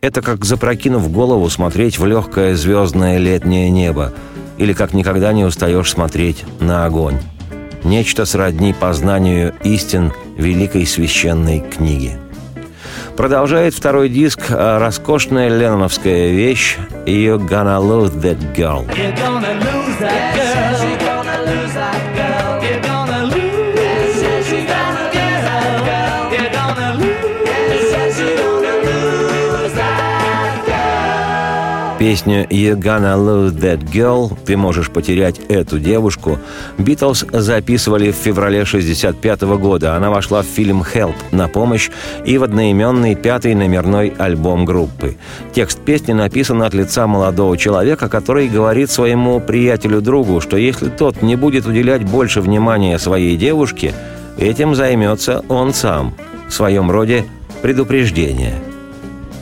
это 0.00 0.20
как 0.20 0.44
запрокинув 0.44 1.12
голову 1.12 1.48
смотреть 1.48 1.98
в 1.98 2.06
легкое 2.06 2.56
звездное 2.56 3.18
летнее 3.18 3.70
небо. 3.70 4.12
Или 4.60 4.74
как 4.74 4.92
никогда 4.92 5.32
не 5.32 5.42
устаешь 5.42 5.90
смотреть 5.90 6.44
на 6.60 6.84
огонь. 6.84 7.18
Нечто 7.82 8.26
сродни 8.26 8.74
познанию 8.74 9.54
истин 9.64 10.12
великой 10.36 10.84
священной 10.84 11.60
книги. 11.60 12.18
Продолжает 13.16 13.72
второй 13.72 14.10
диск 14.10 14.50
э, 14.50 14.78
роскошная 14.78 15.48
ленноновская 15.48 16.30
вещь 16.32 16.76
«You're 17.06 17.38
gonna 17.38 17.80
lose 17.80 18.12
that 18.20 18.38
girl». 18.54 18.86
You're 18.94 19.16
gonna 19.16 19.54
lose 19.60 19.98
that 19.98 20.36
girl. 20.36 20.49
Песню 32.10 32.44
«You 32.50 32.76
gonna 32.76 33.16
lose 33.16 33.52
that 33.60 33.88
girl» 33.92 34.36
«Ты 34.44 34.56
можешь 34.56 34.90
потерять 34.90 35.38
эту 35.48 35.78
девушку» 35.78 36.40
Битлз 36.76 37.24
записывали 37.30 38.10
в 38.10 38.16
феврале 38.16 38.62
1965 38.62 39.42
года. 39.42 39.94
Она 39.94 40.10
вошла 40.10 40.42
в 40.42 40.46
фильм 40.46 40.82
«Help» 40.82 41.14
на 41.30 41.46
помощь 41.46 41.88
и 42.24 42.36
в 42.36 42.42
одноименный 42.42 43.14
пятый 43.14 43.54
номерной 43.54 44.12
альбом 44.18 44.64
группы. 44.64 45.18
Текст 45.52 45.78
песни 45.84 46.12
написан 46.12 46.64
от 46.64 46.74
лица 46.74 47.06
молодого 47.06 47.56
человека, 47.56 48.08
который 48.08 48.48
говорит 48.48 48.90
своему 48.90 49.38
приятелю-другу, 49.38 50.40
что 50.40 50.56
если 50.56 50.88
тот 50.88 51.22
не 51.22 51.36
будет 51.36 51.64
уделять 51.64 52.02
больше 52.02 52.40
внимания 52.40 52.98
своей 52.98 53.36
девушке, 53.36 53.94
этим 54.36 54.74
займется 54.74 55.44
он 55.48 55.72
сам. 55.72 56.14
В 56.48 56.52
своем 56.52 56.90
роде 56.90 57.24
предупреждение– 57.62 58.54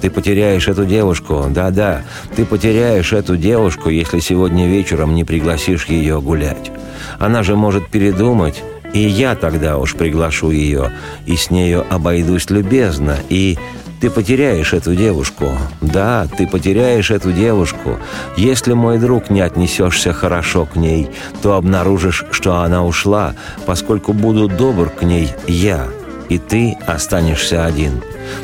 ты 0.01 0.11
потеряешь 0.11 0.69
эту 0.69 0.85
девушку, 0.85 1.47
да-да, 1.51 2.03
ты 2.37 2.45
потеряешь 2.45 3.13
эту 3.13 3.37
девушку, 3.37 3.89
если 3.91 4.21
сегодня 4.21 4.67
вечером 4.67 5.15
не 5.15 5.25
пригласишь 5.25 5.87
ее 5.87 6.21
гулять. 6.21 6.71
Она 7.19 7.43
же 7.43 7.57
может 7.57 7.89
передумать, 7.89 8.63
и 8.93 9.01
я 9.01 9.35
тогда 9.35 9.79
уж 9.79 9.95
приглашу 9.95 10.51
ее, 10.51 10.93
и 11.27 11.37
с 11.37 11.51
нею 11.51 11.85
обойдусь 11.91 12.51
любезно, 12.51 13.17
и 13.29 13.59
ты 14.01 14.11
потеряешь 14.11 14.73
эту 14.73 14.95
девушку. 14.95 15.51
Да, 15.81 16.27
ты 16.37 16.47
потеряешь 16.47 17.11
эту 17.11 17.33
девушку. 17.33 17.99
Если, 18.37 18.73
мой 18.73 18.99
друг, 18.99 19.29
не 19.31 19.41
отнесешься 19.41 20.13
хорошо 20.13 20.67
к 20.67 20.77
ней, 20.77 21.11
то 21.43 21.55
обнаружишь, 21.55 22.25
что 22.31 22.59
она 22.59 22.85
ушла, 22.85 23.35
поскольку 23.67 24.13
буду 24.13 24.49
добр 24.49 24.89
к 24.89 25.03
ней 25.03 25.31
я, 25.49 25.89
и 26.29 26.39
ты 26.39 26.77
останешься 26.87 27.65
один. 27.65 28.03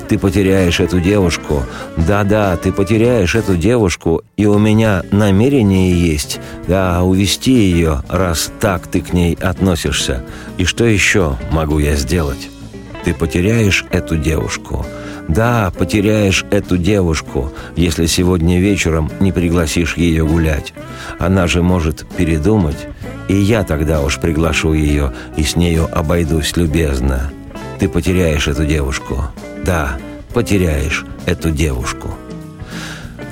Ты 0.09 0.19
потеряешь 0.19 0.81
эту 0.81 1.01
девушку. 1.01 1.63
Да-да, 1.97 2.57
ты 2.57 2.73
потеряешь 2.73 3.35
эту 3.35 3.57
девушку, 3.57 4.23
и 4.37 4.47
у 4.47 4.59
меня 4.59 5.03
намерение 5.11 5.93
есть, 5.93 6.41
да, 6.67 7.03
увести 7.03 7.53
ее, 7.53 8.03
раз 8.09 8.51
так 8.61 8.87
ты 8.87 9.01
к 9.01 9.13
ней 9.13 9.37
относишься. 9.41 10.25
И 10.59 10.65
что 10.65 10.85
еще 10.85 11.37
могу 11.51 11.79
я 11.79 11.95
сделать? 11.97 12.49
Ты 13.05 13.13
потеряешь 13.13 13.85
эту 13.91 14.17
девушку. 14.17 14.87
Да, 15.29 15.73
потеряешь 15.77 16.45
эту 16.51 16.77
девушку, 16.77 17.51
если 17.77 18.07
сегодня 18.07 18.61
вечером 18.61 19.11
не 19.21 19.33
пригласишь 19.33 19.97
ее 19.97 20.27
гулять. 20.27 20.75
Она 21.19 21.47
же 21.47 21.63
может 21.63 22.07
передумать, 22.17 22.89
и 23.29 23.37
я 23.37 23.65
тогда 23.65 24.03
уж 24.03 24.19
приглашу 24.19 24.75
ее 24.75 25.13
и 25.37 25.43
с 25.43 25.57
нею 25.57 25.89
обойдусь 25.91 26.57
любезно. 26.57 27.31
Ты 27.79 27.89
потеряешь 27.89 28.49
эту 28.49 28.65
девушку. 28.65 29.25
Да, 29.65 29.99
потеряешь 30.33 31.05
эту 31.27 31.51
девушку. 31.51 32.09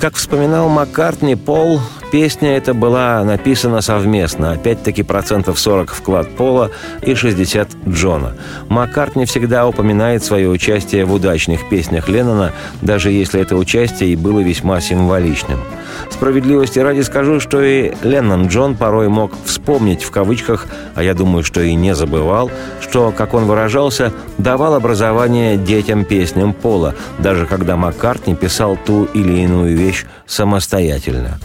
Как 0.03 0.15
вспоминал 0.15 0.67
Маккартни, 0.67 1.37
Пол, 1.37 1.79
песня 2.11 2.57
эта 2.57 2.73
была 2.73 3.23
написана 3.23 3.79
совместно. 3.79 4.51
Опять-таки 4.51 5.01
процентов 5.01 5.57
40 5.57 5.93
вклад 5.93 6.29
Пола 6.35 6.71
и 7.01 7.15
60 7.15 7.69
Джона. 7.87 8.33
Маккартни 8.67 9.23
всегда 9.23 9.65
упоминает 9.65 10.21
свое 10.21 10.49
участие 10.49 11.05
в 11.05 11.13
удачных 11.13 11.69
песнях 11.69 12.09
Леннона, 12.09 12.51
даже 12.81 13.11
если 13.11 13.39
это 13.39 13.55
участие 13.55 14.11
и 14.11 14.17
было 14.17 14.41
весьма 14.41 14.81
символичным. 14.81 15.61
Справедливости 16.09 16.79
ради 16.79 17.01
скажу, 17.01 17.39
что 17.39 17.61
и 17.61 17.93
Леннон 18.03 18.47
Джон 18.47 18.75
порой 18.75 19.07
мог 19.07 19.31
вспомнить 19.45 20.03
в 20.03 20.11
кавычках, 20.11 20.67
а 20.95 21.03
я 21.03 21.13
думаю, 21.13 21.43
что 21.43 21.61
и 21.61 21.73
не 21.75 21.95
забывал, 21.95 22.51
что, 22.81 23.13
как 23.15 23.33
он 23.33 23.45
выражался, 23.45 24.11
давал 24.37 24.73
образование 24.73 25.55
детям 25.55 26.03
песням 26.03 26.53
Пола, 26.53 26.93
даже 27.19 27.45
когда 27.45 27.77
Маккартни 27.77 28.35
писал 28.35 28.77
ту 28.85 29.05
или 29.05 29.41
иную 29.41 29.77
вещь 29.77 29.92
самостоятельно. 30.25 31.39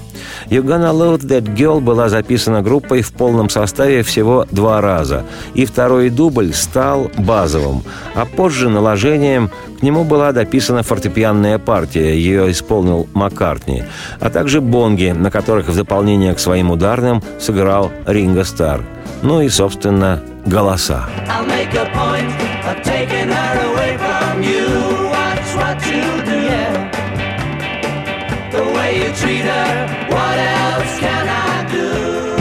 «You 0.50 0.62
Gonna 0.62 0.92
Load 0.92 1.20
That 1.20 1.54
Girl» 1.54 1.80
была 1.80 2.08
записана 2.08 2.62
группой 2.62 3.02
в 3.02 3.12
полном 3.12 3.48
составе 3.48 4.02
всего 4.02 4.46
два 4.50 4.80
раза, 4.80 5.24
и 5.54 5.64
второй 5.64 6.10
дубль 6.10 6.52
стал 6.54 7.10
базовым, 7.16 7.82
а 8.14 8.24
позже 8.24 8.68
наложением 8.68 9.50
к 9.78 9.82
нему 9.82 10.04
была 10.04 10.32
дописана 10.32 10.82
фортепианная 10.82 11.58
партия, 11.58 12.14
ее 12.14 12.50
исполнил 12.50 13.08
Маккартни, 13.14 13.84
а 14.20 14.30
также 14.30 14.60
бонги, 14.60 15.14
на 15.16 15.30
которых 15.30 15.68
в 15.68 15.76
дополнение 15.76 16.34
к 16.34 16.40
своим 16.40 16.70
ударным 16.70 17.22
сыграл 17.38 17.90
Ринго 18.06 18.44
Стар. 18.44 18.82
Ну 19.22 19.40
и, 19.40 19.48
собственно, 19.48 20.22
голоса. 20.46 21.08
I'll 21.28 21.46
make 21.46 21.74
a 21.74 21.86
point 21.94 22.30
of 22.66 22.78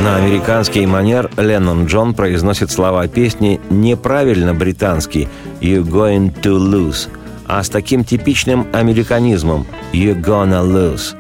На 0.08 0.16
американский 0.16 0.86
манер 0.86 1.30
Леннон 1.36 1.86
Джон 1.86 2.14
произносит 2.14 2.72
слова 2.72 3.06
песни 3.10 3.60
неправильно 3.70 4.54
британский 4.54 5.28
«You're 5.60 5.84
going 5.84 6.34
to 6.44 6.58
lose», 6.58 7.10
а 7.46 7.62
с 7.62 7.68
таким 7.68 8.06
типичным 8.06 8.68
американизмом 8.72 9.68
«You're 9.92 10.24
gonna 10.24 10.64
lose», 10.64 11.14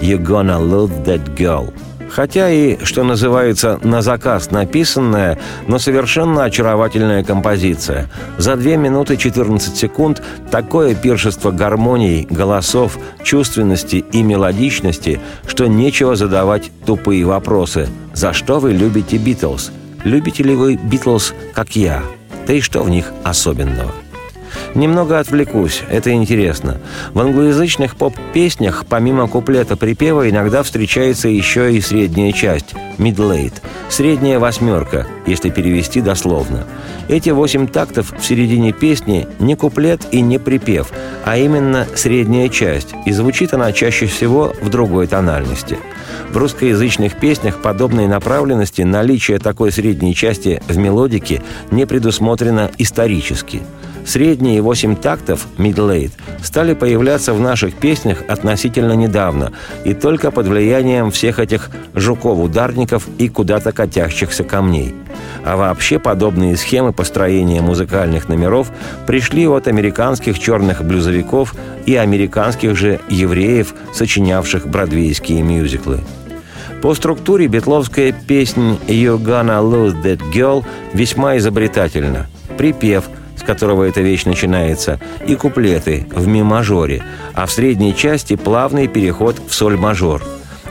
«You're 0.00 0.20
gonna 0.20 0.58
lose 0.58 0.90
that 1.04 1.36
girl». 1.36 1.72
Хотя 2.14 2.50
и, 2.50 2.84
что 2.84 3.04
называется, 3.04 3.80
на 3.82 4.02
заказ 4.02 4.50
написанная, 4.50 5.38
но 5.66 5.78
совершенно 5.78 6.44
очаровательная 6.44 7.24
композиция. 7.24 8.10
За 8.36 8.56
2 8.56 8.76
минуты 8.76 9.16
14 9.16 9.74
секунд 9.74 10.22
такое 10.50 10.94
пиршество 10.94 11.52
гармоний, 11.52 12.26
голосов, 12.28 12.98
чувственности 13.22 14.04
и 14.12 14.22
мелодичности, 14.22 15.20
что 15.46 15.66
нечего 15.66 16.14
задавать 16.14 16.70
тупые 16.84 17.24
вопросы. 17.24 17.88
За 18.12 18.34
что 18.34 18.60
вы 18.60 18.72
любите 18.72 19.16
Битлз? 19.16 19.72
Любите 20.04 20.42
ли 20.42 20.54
вы 20.54 20.76
Битлз, 20.76 21.32
как 21.54 21.76
я? 21.76 22.02
Да 22.46 22.52
и 22.52 22.60
что 22.60 22.82
в 22.82 22.90
них 22.90 23.10
особенного? 23.24 23.90
Немного 24.74 25.18
отвлекусь, 25.18 25.82
это 25.90 26.12
интересно. 26.12 26.80
В 27.12 27.20
англоязычных 27.20 27.96
поп-песнях 27.96 28.84
помимо 28.88 29.28
куплета 29.28 29.76
припева 29.76 30.28
иногда 30.28 30.62
встречается 30.62 31.28
еще 31.28 31.74
и 31.74 31.80
средняя 31.80 32.32
часть– 32.32 32.74
middle 32.98 33.36
eight, 33.36 33.54
Средняя 33.88 34.38
восьмерка, 34.38 35.06
если 35.26 35.50
перевести 35.50 36.00
дословно. 36.00 36.64
Эти 37.08 37.28
восемь 37.28 37.66
тактов 37.66 38.14
в 38.18 38.24
середине 38.24 38.72
песни 38.72 39.28
не 39.38 39.54
куплет 39.54 40.06
и 40.10 40.22
не 40.22 40.38
припев, 40.38 40.90
а 41.24 41.36
именно 41.36 41.86
средняя 41.94 42.48
часть, 42.48 42.94
и 43.04 43.12
звучит 43.12 43.52
она 43.52 43.72
чаще 43.72 44.06
всего 44.06 44.54
в 44.62 44.70
другой 44.70 45.06
тональности. 45.08 45.78
В 46.30 46.36
русскоязычных 46.38 47.16
песнях 47.16 47.60
подобной 47.60 48.06
направленности 48.06 48.80
наличие 48.80 49.38
такой 49.38 49.72
средней 49.72 50.14
части 50.14 50.62
в 50.68 50.78
мелодике 50.78 51.42
не 51.70 51.86
предусмотрено 51.86 52.70
исторически– 52.78 53.62
Средние 54.04 54.60
восемь 54.60 54.96
тактов, 54.96 55.46
middle 55.58 56.10
стали 56.42 56.74
появляться 56.74 57.32
в 57.32 57.40
наших 57.40 57.74
песнях 57.74 58.18
относительно 58.28 58.94
недавно 58.94 59.52
и 59.84 59.94
только 59.94 60.30
под 60.30 60.48
влиянием 60.48 61.10
всех 61.10 61.38
этих 61.38 61.70
жуков-ударников 61.94 63.06
и 63.18 63.28
куда-то 63.28 63.72
катящихся 63.72 64.42
камней. 64.42 64.94
А 65.44 65.56
вообще 65.56 65.98
подобные 65.98 66.56
схемы 66.56 66.92
построения 66.92 67.60
музыкальных 67.60 68.28
номеров 68.28 68.72
пришли 69.06 69.46
от 69.46 69.68
американских 69.68 70.38
черных 70.38 70.84
блюзовиков 70.84 71.54
и 71.86 71.94
американских 71.94 72.76
же 72.76 73.00
евреев, 73.08 73.74
сочинявших 73.92 74.66
бродвейские 74.66 75.42
мюзиклы. 75.42 76.00
По 76.80 76.94
структуре 76.94 77.46
битловская 77.46 78.12
песня 78.12 78.76
«You're 78.88 79.22
gonna 79.22 79.62
lose 79.62 80.02
that 80.02 80.20
girl» 80.32 80.64
весьма 80.92 81.36
изобретательна. 81.36 82.26
Припев– 82.58 83.04
с 83.42 83.44
которого 83.44 83.84
эта 83.84 84.00
вещь 84.00 84.24
начинается, 84.24 85.00
и 85.26 85.34
куплеты 85.34 86.06
в 86.14 86.28
ми-мажоре, 86.28 87.02
а 87.34 87.46
в 87.46 87.50
средней 87.50 87.94
части 87.94 88.36
плавный 88.36 88.86
переход 88.86 89.40
в 89.46 89.52
соль-мажор. 89.52 90.22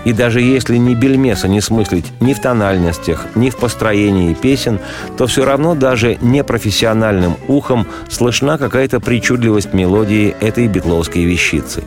И 0.06 0.14
даже 0.14 0.42
если 0.42 0.78
ни 0.78 0.96
бельмеса 0.96 1.48
не 1.48 1.60
смыслить 1.62 2.12
ни 2.22 2.34
в 2.34 2.40
тональностях, 2.40 3.28
ни 3.36 3.50
в 3.50 3.58
построении 3.58 4.34
песен, 4.34 4.80
то 5.18 5.28
все 5.28 5.46
равно 5.46 5.76
даже 5.76 6.18
непрофессиональным 6.22 7.36
ухом 7.48 7.86
слышна 8.10 8.58
какая-то 8.58 9.00
причудливость 9.00 9.74
мелодии 9.74 10.36
этой 10.40 10.68
битловской 10.68 11.26
вещицы. 11.26 11.84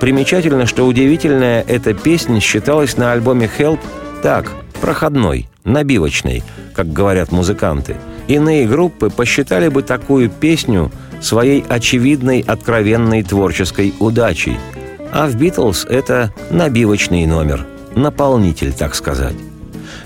Примечательно, 0.00 0.66
что 0.66 0.86
удивительная 0.86 1.64
эта 1.66 1.94
песня 1.94 2.40
считалась 2.40 2.96
на 2.96 3.12
альбоме 3.12 3.50
«Help» 3.58 3.80
так, 4.22 4.50
проходной, 4.82 5.48
набивочной, 5.64 6.42
как 6.74 6.92
говорят 6.92 7.32
музыканты– 7.32 7.96
Иные 8.28 8.66
группы 8.66 9.10
посчитали 9.10 9.68
бы 9.68 9.82
такую 9.82 10.30
песню 10.30 10.90
своей 11.20 11.64
очевидной 11.68 12.40
откровенной 12.40 13.22
творческой 13.22 13.94
удачей. 13.98 14.56
А 15.12 15.26
в 15.26 15.34
«Битлз» 15.36 15.84
это 15.84 16.32
набивочный 16.50 17.26
номер, 17.26 17.66
наполнитель, 17.94 18.72
так 18.72 18.94
сказать. 18.94 19.36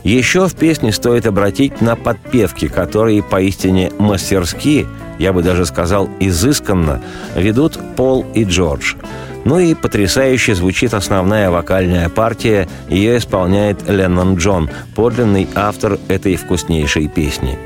Еще 0.03 0.49
в 0.49 0.55
песне 0.55 0.93
стоит 0.93 1.27
обратить 1.27 1.81
на 1.81 1.97
подпевки, 1.97 2.69
которые 2.69 3.23
поистине 3.23 3.93
мастерски, 3.99 4.87
я 5.19 5.33
бы 5.33 5.43
даже 5.43 5.67
сказал 5.67 6.09
изысканно, 6.21 7.03
ведут 7.35 7.79
Пол 7.97 8.27
и 8.35 8.45
Джордж– 8.45 8.95
ну 9.47 9.61
и 9.61 9.75
потрясающе 9.75 10.57
звучит 10.57 10.93
основная 10.93 11.51
вокальная 11.51 12.09
партия. 12.09 12.69
Ее 12.89 13.17
исполняет 13.17 13.89
Леннон 13.89 14.35
Джон, 14.35 14.69
подлинный 14.97 15.49
автор 15.55 15.99
этой 16.09 16.35
вкуснейшей 16.35 17.07
песни. 17.07 17.57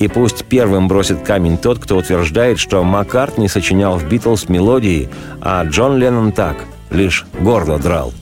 И 0.00 0.08
пусть 0.08 0.44
первым 0.44 0.88
бросит 0.88 1.22
камень 1.22 1.56
тот, 1.56 1.78
кто 1.78 1.96
утверждает, 1.96 2.58
что 2.58 2.82
Маккарт 2.82 3.38
не 3.38 3.46
сочинял 3.46 3.98
в 3.98 4.08
«Битлз» 4.08 4.48
мелодии, 4.48 5.08
а 5.40 5.64
Джон 5.64 5.96
Леннон 5.98 6.32
так, 6.32 6.56
лишь 6.90 7.24
горло 7.38 7.78
драл. 7.78 8.12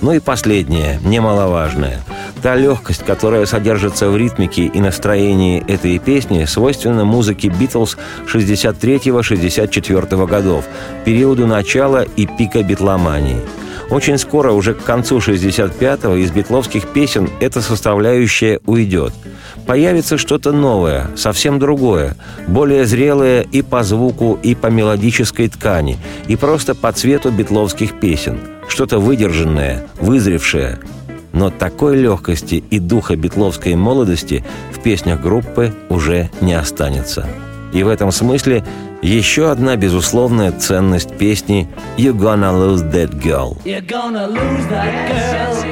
Ну 0.00 0.12
и 0.12 0.20
последнее, 0.20 1.00
немаловажное– 1.02 2.04
Та 2.42 2.54
легкость, 2.54 3.04
которая 3.04 3.46
содержится 3.46 4.10
в 4.10 4.16
ритмике 4.16 4.66
и 4.66 4.80
настроении 4.80 5.64
этой 5.66 5.98
песни, 5.98 6.44
свойственна 6.44 7.04
музыке 7.04 7.48
Битлз 7.48 7.96
63-64 8.26 10.26
годов, 10.26 10.64
периоду 11.04 11.46
начала 11.46 12.02
и 12.02 12.26
пика 12.26 12.62
битломании. 12.62 13.40
Очень 13.88 14.18
скоро, 14.18 14.52
уже 14.52 14.74
к 14.74 14.82
концу 14.82 15.18
65-го, 15.18 16.16
из 16.16 16.30
битловских 16.30 16.88
песен 16.88 17.30
эта 17.40 17.62
составляющая 17.62 18.60
уйдет. 18.66 19.14
Появится 19.64 20.18
что-то 20.18 20.52
новое, 20.52 21.10
совсем 21.16 21.58
другое, 21.58 22.16
более 22.48 22.84
зрелое 22.84 23.42
и 23.42 23.62
по 23.62 23.82
звуку, 23.82 24.38
и 24.42 24.54
по 24.54 24.66
мелодической 24.66 25.48
ткани, 25.48 25.98
и 26.28 26.36
просто 26.36 26.74
по 26.74 26.92
цвету 26.92 27.30
битловских 27.30 27.98
песен. 27.98 28.40
Что-то 28.68 28.98
выдержанное, 28.98 29.86
вызревшее– 30.00 30.78
но 31.36 31.50
такой 31.50 31.96
легкости 31.96 32.64
и 32.70 32.78
духа 32.78 33.14
битловской 33.14 33.74
молодости 33.74 34.42
в 34.72 34.80
песнях 34.80 35.20
группы 35.20 35.72
уже 35.90 36.30
не 36.40 36.54
останется. 36.54 37.28
И 37.74 37.82
в 37.82 37.88
этом 37.88 38.10
смысле 38.10 38.64
еще 39.02 39.50
одна 39.50 39.76
безусловная 39.76 40.50
ценность 40.50 41.14
песни 41.18 41.68
«You're 41.98 42.18
gonna 42.18 42.52
lose 42.52 42.82
that 42.90 43.22
girl». 43.22 43.58
You're 43.64 43.86
gonna 43.86 44.26
lose 44.26 44.66
that 44.70 45.08
girl. 45.08 45.66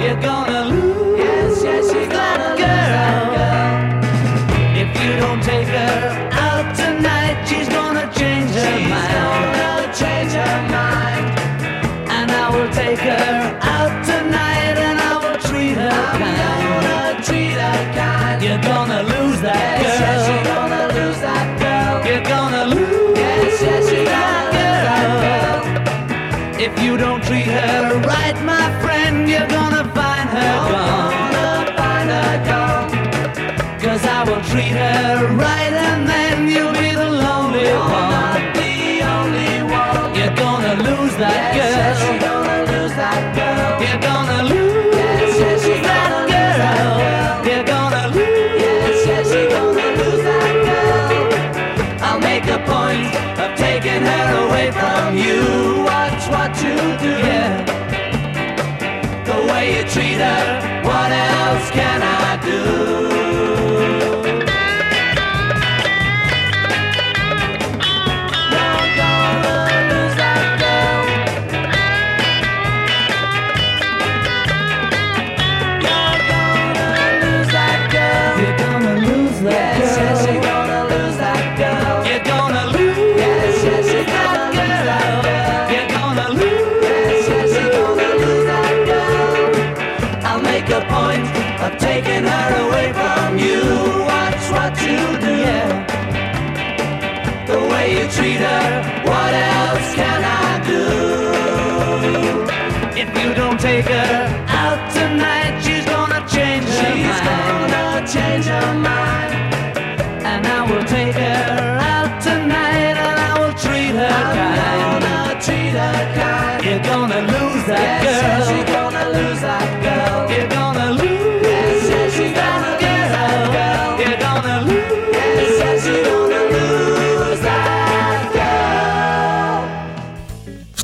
You're 0.00 0.20
gonna 0.22 0.50
lose 0.50 0.59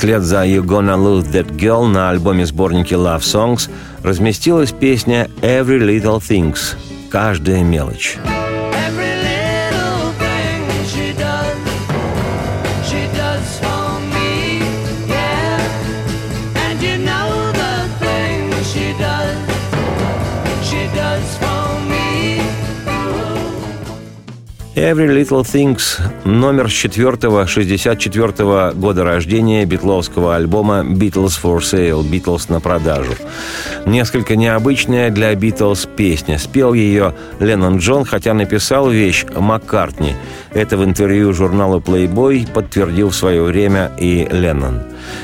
Вслед 0.07 0.23
за 0.23 0.47
«You 0.47 0.63
Gonna 0.63 0.97
Lose 0.97 1.33
That 1.33 1.61
Girl» 1.61 1.89
на 1.89 2.11
альбоме-сборнике 2.11 2.95
Love 2.95 3.23
Songs 3.23 3.69
разместилась 4.05 4.71
песня 4.71 5.29
«Every 5.43 5.81
Little 5.81 6.21
Things»– 6.21 6.77
«Каждая 7.11 7.65
мелочь». 7.65 8.17
Every 24.77 25.09
Little 25.09 25.43
Things– 25.43 25.99
номер 26.27 26.69
с 26.69 26.75
4 26.75 27.47
64 27.47 28.73
года 28.75 29.05
рождения 29.05 29.65
битловского 29.65 30.37
альбома 30.37 30.81
«Beatles 30.81 31.41
for 31.43 31.61
Sale»– 31.61 32.03
«Beatles 32.11 32.53
на 32.53 32.61
продажу». 32.61 33.15
Несколько 33.87 34.35
необычная 34.35 35.11
для 35.11 35.33
Битлз 35.37 35.87
песня. 35.87 36.41
Спел 36.41 36.75
ее 36.75 37.15
Леннон 37.39 37.79
Джон, 37.79 38.05
хотя 38.05 38.35
написал 38.35 38.91
вещь 38.91 39.25
Маккартни. 39.33 40.17
Это 40.53 40.77
в 40.77 40.85
интервью 40.85 41.33
журналу 41.33 41.79
Playboy 41.79 42.53
подтвердил 42.53 43.11
в 43.11 43.15
свое 43.15 43.45
время 43.45 43.93
и 43.97 44.27
Леннон. 44.29 44.81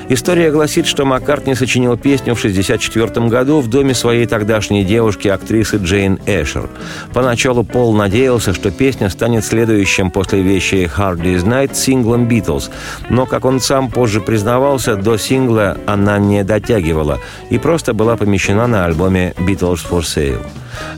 История 0.08 0.52
гласит, 0.52 0.86
что 0.86 1.04
Маккартни 1.04 1.56
сочинил 1.56 1.96
песню 1.96 2.36
в 2.36 2.38
1964 2.38 3.26
году 3.26 3.60
в 3.60 3.68
доме 3.68 3.94
своей 3.94 4.26
тогдашней 4.26 4.84
девушки, 4.84 5.26
актрисы 5.26 5.78
Джейн 5.78 6.20
Эшер. 6.26 6.68
Поначалу 7.12 7.64
Пол 7.64 7.92
надеялся, 7.94 8.54
что 8.54 8.70
песня 8.70 9.10
станет 9.10 9.44
следующим 9.44 10.12
после 10.12 10.40
вещи 10.40 10.88
«Hard 10.96 11.20
Day's 11.20 11.44
Night» 11.44 11.74
синглом 11.74 12.28
«Битлз», 12.28 12.70
но, 13.10 13.26
как 13.26 13.44
он 13.44 13.58
сам 13.58 13.90
позже 13.90 14.20
признавался, 14.20 14.94
до 14.94 15.16
сингла 15.16 15.78
она 15.86 16.18
не 16.18 16.44
дотягивала 16.44 17.18
и 17.50 17.58
просто 17.58 17.92
была 17.92 18.16
помещена 18.16 18.51
на 18.54 18.84
альбоме 18.84 19.34
«Beatles 19.38 19.80
for 19.88 20.00
Sale». 20.00 20.44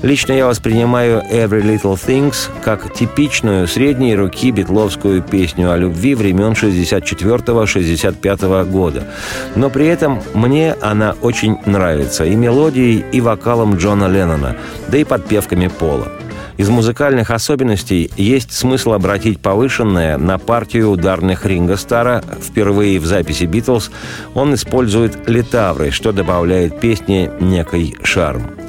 Лично 0.03 0.33
я 0.33 0.47
воспринимаю 0.47 1.23
«Every 1.31 1.63
Little 1.63 1.99
Things» 1.99 2.49
как 2.63 2.93
типичную 2.93 3.69
средней 3.69 4.15
руки 4.15 4.51
битловскую 4.51 5.23
песню 5.23 5.73
о 5.73 5.77
любви 5.77 6.15
времен 6.15 6.53
64-65 6.53 8.71
года. 8.71 9.05
Но 9.57 9.71
при 9.71 9.87
этом 9.87 10.23
мне 10.35 10.77
она 10.81 11.15
очень 11.23 11.59
нравится 11.67 12.25
и 12.25 12.35
мелодией, 12.35 13.05
и 13.13 13.21
вокалом 13.21 13.77
Джона 13.77 14.09
Леннона, 14.09 14.57
да 14.89 14.99
и 14.99 15.05
подпевками 15.05 15.69
Пола. 15.69 16.09
Из 16.57 16.69
музыкальных 16.69 17.31
особенностей 17.31 18.11
есть 18.17 18.53
смысл 18.53 18.93
обратить 18.93 19.41
повышенное 19.41 20.17
на 20.19 20.39
партию 20.39 20.91
ударных 20.91 21.47
Ринга 21.47 21.77
Стара. 21.77 22.23
Впервые 22.41 23.01
в 23.01 23.07
записи 23.07 23.45
«Битлз» 23.45 23.91
он 24.35 24.55
использует 24.55 25.29
литавры, 25.29 25.91
что 25.91 26.13
добавляет 26.13 26.81
песне 26.81 27.31
некий 27.41 27.97
шарм 28.05 28.64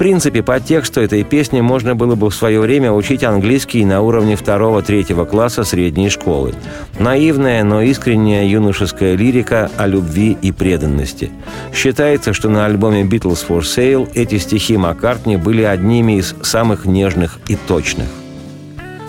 принципе, 0.00 0.42
по 0.42 0.58
тексту 0.60 1.02
этой 1.02 1.24
песни 1.24 1.60
можно 1.60 1.94
было 1.94 2.14
бы 2.14 2.30
в 2.30 2.34
свое 2.34 2.58
время 2.58 2.90
учить 2.90 3.22
английский 3.22 3.84
на 3.84 4.00
уровне 4.00 4.34
второго-третьего 4.34 5.26
класса 5.26 5.62
средней 5.62 6.08
школы. 6.08 6.54
Наивная, 6.98 7.62
но 7.64 7.82
искренняя 7.82 8.46
юношеская 8.46 9.14
лирика 9.14 9.70
о 9.76 9.86
любви 9.86 10.38
и 10.40 10.52
преданности. 10.52 11.30
Считается, 11.74 12.32
что 12.32 12.48
на 12.48 12.64
альбоме 12.64 13.02
«Beatles 13.02 13.46
for 13.46 13.60
Sale» 13.60 14.08
эти 14.14 14.38
стихи 14.38 14.78
Маккартни 14.78 15.36
были 15.36 15.64
одними 15.64 16.14
из 16.14 16.34
самых 16.40 16.86
нежных 16.86 17.38
и 17.48 17.56
точных. 17.56 18.08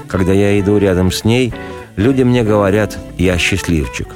Когда 0.10 0.34
я 0.34 0.60
иду 0.60 0.78
рядом 0.78 1.14
с 1.14 1.24
ней, 1.24 1.54
люди 1.96 2.24
мне 2.24 2.44
говорят 2.44 2.98
«я 3.18 3.38
счастливчик». 3.38 4.10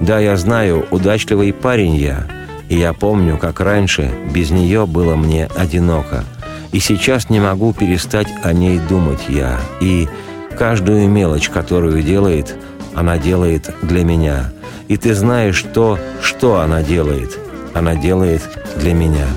Да, 0.00 0.20
я 0.20 0.38
знаю, 0.38 0.86
удачливый 0.90 1.52
парень 1.52 1.96
я– 1.96 2.26
и 2.74 2.76
я 2.76 2.92
помню, 2.92 3.38
как 3.38 3.60
раньше 3.60 4.12
без 4.32 4.50
нее 4.50 4.84
было 4.84 5.14
мне 5.14 5.48
одиноко. 5.54 6.24
И 6.72 6.80
сейчас 6.80 7.30
не 7.30 7.38
могу 7.38 7.72
перестать 7.72 8.26
о 8.42 8.52
ней 8.52 8.80
думать 8.88 9.20
я. 9.28 9.60
И 9.80 10.08
каждую 10.58 11.08
мелочь, 11.08 11.50
которую 11.50 12.02
делает, 12.02 12.56
она 12.92 13.16
делает 13.16 13.72
для 13.82 14.02
меня. 14.02 14.52
И 14.88 14.96
ты 14.96 15.14
знаешь 15.14 15.64
то, 15.72 16.00
что 16.20 16.58
она 16.58 16.82
делает. 16.82 17.38
Она 17.74 17.94
делает 17.94 18.42
для 18.74 18.92
меня. 18.92 19.28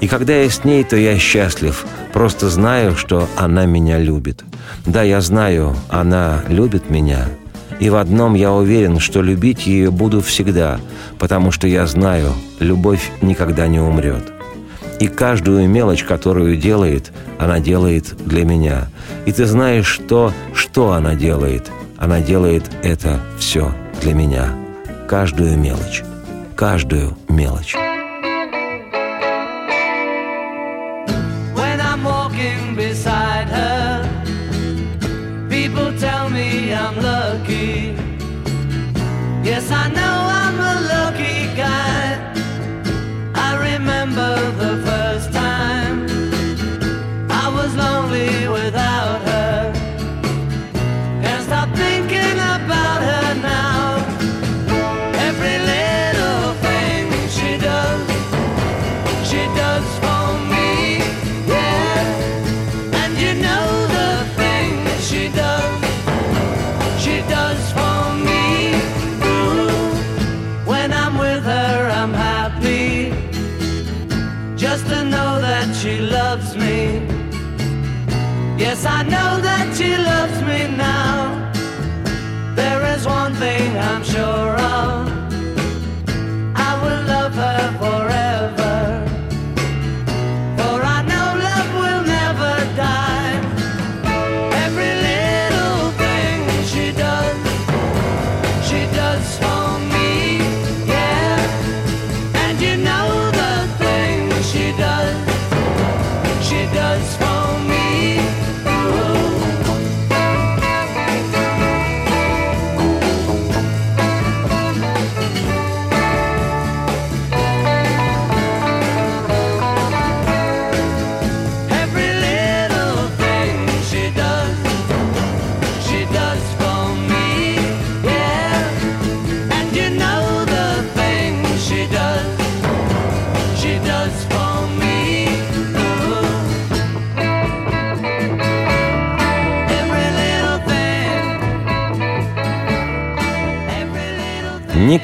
И 0.00 0.06
когда 0.06 0.36
я 0.36 0.48
с 0.48 0.62
ней, 0.62 0.84
то 0.84 0.94
я 0.94 1.18
счастлив. 1.18 1.84
Просто 2.12 2.48
знаю, 2.48 2.94
что 2.94 3.28
она 3.36 3.66
меня 3.66 3.98
любит. 3.98 4.44
Да, 4.86 5.02
я 5.02 5.20
знаю, 5.20 5.74
она 5.88 6.44
любит 6.46 6.88
меня– 6.88 7.26
и 7.80 7.88
в 7.88 7.96
одном 7.96 8.34
я 8.34 8.52
уверен, 8.52 9.00
что 9.00 9.22
любить 9.22 9.66
ее 9.66 9.90
буду 9.90 10.20
всегда, 10.20 10.78
потому 11.18 11.50
что 11.50 11.66
я 11.66 11.86
знаю, 11.86 12.34
любовь 12.60 13.10
никогда 13.22 13.66
не 13.66 13.80
умрет. 13.80 14.32
И 15.00 15.08
каждую 15.08 15.66
мелочь, 15.66 16.04
которую 16.04 16.58
делает, 16.58 17.10
она 17.38 17.58
делает 17.58 18.14
для 18.26 18.44
меня. 18.44 18.88
И 19.24 19.32
ты 19.32 19.46
знаешь 19.46 19.98
то, 20.08 20.32
что 20.52 20.92
она 20.92 21.14
делает. 21.14 21.70
Она 21.96 22.20
делает 22.20 22.64
это 22.82 23.20
все 23.38 23.74
для 24.02 24.12
меня. 24.12 24.50
Каждую 25.08 25.56
мелочь. 25.56 26.02
Каждую 26.54 27.16
мелочь. 27.30 27.74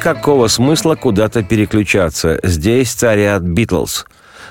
Никакого 0.07 0.47
смысла 0.47 0.95
куда-то 0.95 1.43
переключаться. 1.43 2.39
Здесь 2.45 2.93
царят 2.93 3.43
Битлз. 3.43 4.05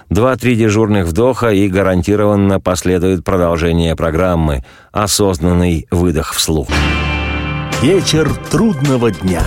Два-три 0.09 0.57
дежурных 0.57 1.05
вдоха 1.05 1.47
и 1.47 1.69
гарантированно 1.69 2.59
последует 2.59 3.23
продолжение 3.23 3.95
программы 3.95 4.65
«Осознанный 4.91 5.87
выдох 5.91 6.33
вслух». 6.33 6.67
Вечер 7.81 8.29
трудного 8.51 9.11
дня. 9.11 9.43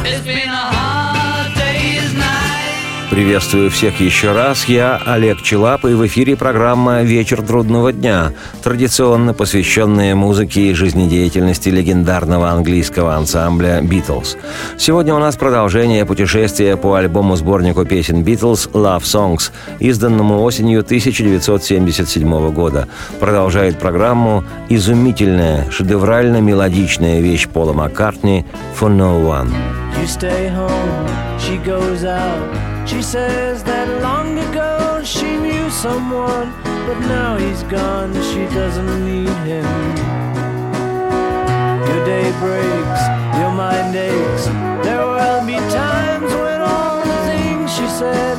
Приветствую 3.10 3.70
всех 3.70 4.00
еще 4.00 4.32
раз. 4.32 4.66
Я 4.66 5.00
Олег 5.06 5.40
Челап, 5.40 5.86
и 5.86 5.94
в 5.94 6.06
эфире 6.06 6.36
программа 6.36 7.02
«Вечер 7.02 7.40
трудного 7.40 7.90
дня», 7.90 8.32
традиционно 8.62 9.32
посвященная 9.32 10.14
музыке 10.14 10.70
и 10.70 10.74
жизнедеятельности 10.74 11.70
легендарного 11.70 12.50
английского 12.50 13.14
ансамбля 13.14 13.80
«Битлз». 13.80 14.36
Сегодня 14.76 15.14
у 15.14 15.18
нас 15.18 15.36
продолжение 15.36 16.04
путешествия 16.04 16.76
по 16.76 16.96
альбому-сборнику 16.96 17.86
песен 17.86 18.22
«Битлз» 18.22 18.68
«Love 18.74 19.04
Songs», 19.04 19.52
изданному 19.78 20.42
осенью 20.42 20.80
1977 20.80 22.50
года. 22.52 22.88
Продолжает 23.20 23.78
программу 23.78 24.44
изумительная, 24.68 25.66
шедеврально-мелодичная 25.70 27.20
вещь 27.22 27.48
Пола 27.48 27.72
Маккартни 27.72 28.44
«For 28.78 28.94
No 28.94 29.24
One». 29.24 29.50
You 29.96 30.06
stay 30.06 30.50
home, 30.54 31.08
she 31.38 31.56
goes 31.64 32.04
out 32.04 32.77
She 32.88 33.02
says 33.02 33.62
that 33.64 34.02
long 34.02 34.38
ago 34.38 35.02
she 35.04 35.36
knew 35.36 35.68
someone, 35.68 36.50
but 36.64 36.98
now 37.00 37.36
he's 37.36 37.62
gone, 37.64 38.14
she 38.14 38.46
doesn't 38.54 39.04
need 39.04 39.28
him. 39.44 39.66
Your 41.86 42.04
day 42.06 42.32
breaks, 42.40 43.02
your 43.38 43.52
mind 43.52 43.94
aches. 43.94 44.46
There 44.86 45.04
will 45.04 45.46
be 45.46 45.56
times 45.68 46.32
when 46.32 46.62
all 46.62 47.00
the 47.04 47.18
things 47.28 47.70
she 47.76 47.86
said 47.88 48.37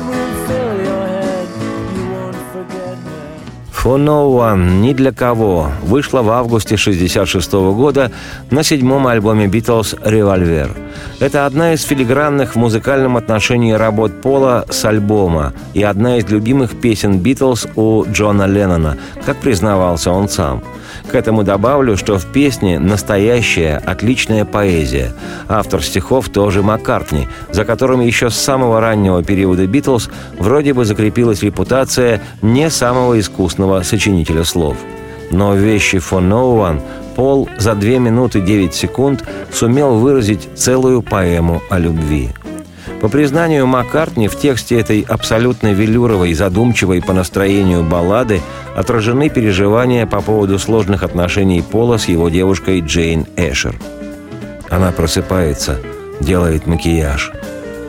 For 3.82 3.96
No 3.96 4.30
One, 4.30 4.82
ни 4.82 4.92
для 4.92 5.10
кого, 5.10 5.70
вышла 5.82 6.20
в 6.20 6.28
августе 6.28 6.74
1966 6.74 7.52
года 7.74 8.12
на 8.50 8.62
седьмом 8.62 9.06
альбоме 9.06 9.46
Битлз 9.46 9.94
«Револьвер». 10.04 10.70
Это 11.18 11.46
одна 11.46 11.72
из 11.72 11.82
филигранных 11.84 12.56
в 12.56 12.58
музыкальном 12.58 13.16
отношении 13.16 13.72
работ 13.72 14.20
Пола 14.20 14.66
с 14.68 14.84
альбома 14.84 15.54
и 15.72 15.82
одна 15.82 16.18
из 16.18 16.28
любимых 16.28 16.78
песен 16.78 17.20
Битлз 17.20 17.68
у 17.74 18.04
Джона 18.04 18.46
Леннона, 18.46 18.98
как 19.24 19.38
признавался 19.38 20.10
он 20.10 20.28
сам. 20.28 20.62
К 21.10 21.16
этому 21.16 21.42
добавлю, 21.42 21.96
что 21.96 22.18
в 22.18 22.26
песне 22.26 22.78
настоящая, 22.78 23.82
отличная 23.84 24.44
поэзия. 24.44 25.12
Автор 25.48 25.82
стихов 25.82 26.28
тоже 26.28 26.62
Маккартни, 26.62 27.26
за 27.50 27.64
которым 27.64 28.00
еще 28.00 28.30
с 28.30 28.36
самого 28.36 28.80
раннего 28.80 29.24
периода 29.24 29.66
Битлз 29.66 30.08
вроде 30.38 30.72
бы 30.72 30.84
закрепилась 30.84 31.42
репутация 31.42 32.22
не 32.42 32.70
самого 32.70 33.18
искусного 33.18 33.82
сочинителя 33.82 34.44
слов. 34.44 34.76
Но 35.32 35.54
вещи 35.54 35.96
«For 35.96 36.20
No 36.20 36.56
One» 36.56 36.80
Пол 37.16 37.48
за 37.58 37.74
2 37.74 37.98
минуты 37.98 38.40
9 38.40 38.72
секунд 38.72 39.24
сумел 39.52 39.98
выразить 39.98 40.48
целую 40.54 41.02
поэму 41.02 41.60
о 41.68 41.78
любви. 41.78 42.30
По 43.00 43.08
признанию 43.08 43.66
Маккартни, 43.66 44.28
в 44.28 44.38
тексте 44.38 44.78
этой 44.78 45.00
абсолютно 45.00 45.72
велюровой, 45.72 46.34
задумчивой 46.34 47.00
по 47.00 47.14
настроению 47.14 47.82
баллады 47.82 48.42
отражены 48.76 49.30
переживания 49.30 50.04
по 50.04 50.20
поводу 50.20 50.58
сложных 50.58 51.02
отношений 51.02 51.62
Пола 51.62 51.96
с 51.96 52.08
его 52.08 52.28
девушкой 52.28 52.80
Джейн 52.80 53.26
Эшер. 53.36 53.74
Она 54.68 54.92
просыпается, 54.92 55.78
делает 56.20 56.66
макияж. 56.66 57.32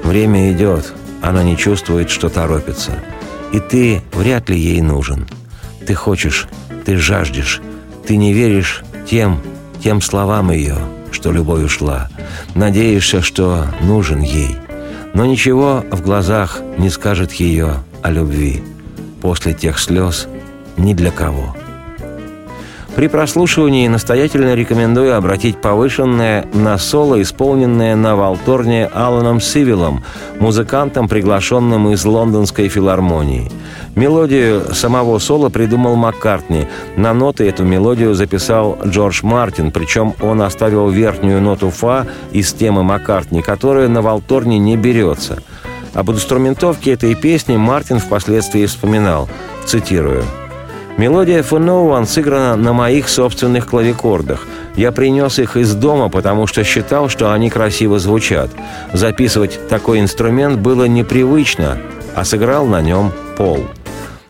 Время 0.04 0.54
идет, 0.54 0.94
она 1.22 1.44
не 1.44 1.58
чувствует, 1.58 2.10
что 2.10 2.30
торопится. 2.30 2.94
И 3.52 3.60
ты 3.60 4.02
вряд 4.14 4.50
ли 4.50 4.58
ей 4.58 4.82
нужен. 4.82 5.28
Ты 5.86 5.94
хочешь, 5.94 6.48
ты 6.86 6.96
жаждешь, 6.96 7.62
ты 8.08 8.16
не 8.16 8.32
веришь 8.32 8.82
тем, 9.10 9.42
тем 9.84 10.00
словам 10.00 10.52
ее, 10.52 10.78
что 11.12 11.34
любовь 11.34 11.66
ушла. 11.66 12.10
Надеешься, 12.56 13.22
что 13.22 13.66
нужен 13.82 14.22
ей. 14.22 14.61
Но 15.14 15.26
ничего 15.26 15.84
в 15.92 16.02
глазах 16.02 16.62
не 16.78 16.90
скажет 16.90 17.34
ее 17.34 17.84
о 18.02 18.12
любви. 18.12 18.64
После 19.22 19.54
тех 19.54 19.80
слез 19.80 20.28
ни 20.78 20.94
для 20.94 21.12
кого. 21.12 21.56
При 22.96 23.08
прослушивании 23.08 23.88
настоятельно 23.88 24.54
рекомендую 24.54 25.16
обратить 25.16 25.62
повышенное 25.62 26.46
на 26.54 26.78
соло, 26.78 27.22
исполненное 27.22 27.96
на 27.96 28.18
валторне 28.18 28.86
Аланом 28.86 29.40
Сивилом, 29.40 30.04
музыкантом, 30.40 31.08
приглашенным 31.08 31.90
из 31.92 32.04
лондонской 32.04 32.68
филармонии. 32.68 33.50
Мелодию 33.96 34.74
самого 34.74 35.20
соло 35.20 35.48
придумал 35.48 35.96
Маккартни. 35.96 36.68
На 36.98 37.14
ноты 37.14 37.48
эту 37.48 37.64
мелодию 37.64 38.14
записал 38.14 38.78
Джордж 38.86 39.22
Мартин, 39.24 39.72
причем 39.72 40.14
он 40.20 40.42
оставил 40.42 40.90
верхнюю 40.90 41.42
ноту 41.42 41.70
фа 41.70 42.06
из 42.34 42.52
темы 42.52 42.84
Маккартни, 42.84 43.42
которая 43.42 43.88
на 43.88 44.02
валторне 44.02 44.60
не 44.60 44.76
берется. 44.76 45.42
Об 45.94 46.12
инструментовке 46.12 46.92
этой 46.92 47.16
песни 47.16 47.56
Мартин 47.56 48.00
впоследствии 48.00 48.66
вспоминал, 48.66 49.30
цитирую– 49.66 50.24
Мелодия 50.98 51.42
Фуноуан 51.42 52.06
сыграна 52.06 52.56
на 52.56 52.74
моих 52.74 53.10
собственных 53.10 53.68
клавикордах. 53.68 54.46
Я 54.76 54.92
принес 54.92 55.40
их 55.40 55.58
из 55.58 55.74
дома, 55.74 56.10
потому 56.10 56.48
что 56.48 56.64
считал, 56.64 57.10
что 57.10 57.32
они 57.32 57.50
красиво 57.50 57.98
звучат. 57.98 58.52
Записывать 58.94 59.68
такой 59.68 60.00
инструмент 60.00 60.60
было 60.60 60.86
непривычно, 60.86 61.78
а 62.16 62.24
сыграл 62.26 62.66
на 62.66 62.82
нем 62.82 63.12
Пол. 63.38 63.66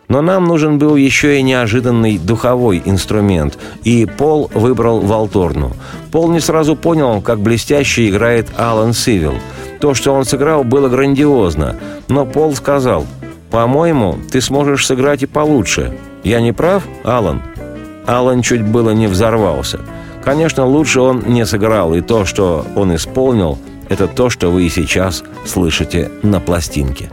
Но 0.07 0.21
нам 0.21 0.43
нужен 0.43 0.77
был 0.77 0.97
еще 0.97 1.39
и 1.39 1.41
неожиданный 1.41 2.17
духовой 2.17 2.81
инструмент, 2.83 3.57
и 3.83 4.05
Пол 4.05 4.51
выбрал 4.53 4.99
Волторну. 4.99 5.71
Пол 6.11 6.29
не 6.31 6.41
сразу 6.41 6.75
понял, 6.75 7.21
как 7.21 7.39
блестяще 7.39 8.09
играет 8.09 8.47
Алан 8.57 8.93
Сивил. 8.93 9.35
То, 9.79 9.93
что 9.93 10.13
он 10.13 10.25
сыграл, 10.25 10.63
было 10.63 10.89
грандиозно, 10.89 11.77
но 12.07 12.25
Пол 12.25 12.53
сказал, 12.55 13.05
«По-моему, 13.49 14.17
ты 14.31 14.41
сможешь 14.41 14.85
сыграть 14.85 15.23
и 15.23 15.27
получше. 15.27 15.97
Я 16.23 16.41
не 16.41 16.53
прав, 16.53 16.83
Алан? 17.03 17.41
Алан 18.05 18.41
чуть 18.41 18.63
было 18.63 18.91
не 18.91 19.07
взорвался. 19.07 19.79
Конечно, 20.23 20.65
лучше 20.65 21.01
он 21.01 21.23
не 21.25 21.45
сыграл, 21.45 21.93
и 21.95 22.01
то, 22.01 22.25
что 22.25 22.65
он 22.75 22.95
исполнил, 22.95 23.57
это 23.89 24.07
то, 24.07 24.29
что 24.29 24.49
вы 24.51 24.65
и 24.65 24.69
сейчас 24.69 25.23
слышите 25.45 26.11
на 26.21 26.39
пластинке. 26.39 27.09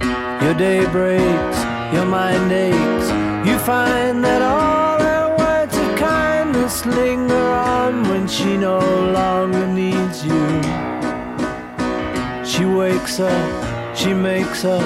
She 12.44 12.64
wakes 12.64 13.20
up, 13.20 13.94
she 13.94 14.12
makes 14.12 14.64
up, 14.64 14.82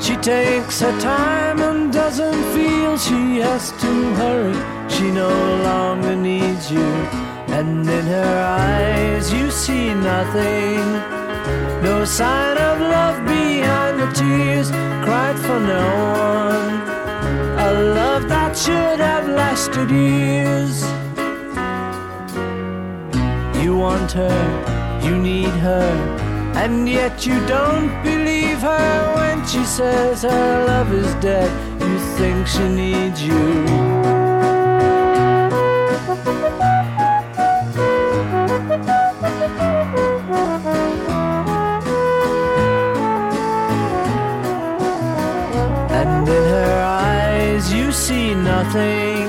she 0.00 0.16
takes 0.16 0.80
her 0.80 0.98
time 0.98 1.60
and 1.60 1.91
doesn't 2.04 2.42
feel 2.52 2.98
she 2.98 3.38
has 3.38 3.70
to 3.82 3.92
hurry. 4.20 4.58
She 4.94 5.08
no 5.12 5.32
longer 5.68 6.16
needs 6.16 6.64
you. 6.68 6.90
And 7.58 7.88
in 7.98 8.06
her 8.18 8.34
eyes 8.68 9.32
you 9.32 9.52
see 9.52 9.94
nothing. 9.94 10.84
No 11.88 12.04
sign 12.04 12.56
of 12.70 12.76
love 12.96 13.18
behind 13.24 13.94
the 14.00 14.10
tears 14.20 14.68
cried 15.04 15.38
for 15.46 15.60
no 15.74 15.86
one. 16.40 16.74
A 17.68 17.70
love 18.00 18.28
that 18.34 18.52
should 18.64 19.00
have 19.10 19.26
lasted 19.28 19.88
years. 19.88 20.76
You 23.62 23.76
want 23.76 24.10
her, 24.22 24.40
you 25.06 25.14
need 25.16 25.54
her, 25.68 25.88
and 26.62 26.88
yet 26.88 27.24
you 27.28 27.38
don't 27.46 27.90
believe 28.02 28.21
her 28.62 29.14
when 29.16 29.44
she 29.46 29.64
says 29.64 30.22
her 30.22 30.64
love 30.66 30.92
is 30.92 31.12
dead 31.16 31.50
you 31.80 31.98
think 32.16 32.46
she 32.46 32.68
needs 32.68 33.20
you. 33.22 33.34
And 45.98 46.28
in 46.28 46.44
her 46.56 46.82
eyes 46.84 47.72
you 47.72 47.90
see 47.90 48.34
nothing, 48.34 49.26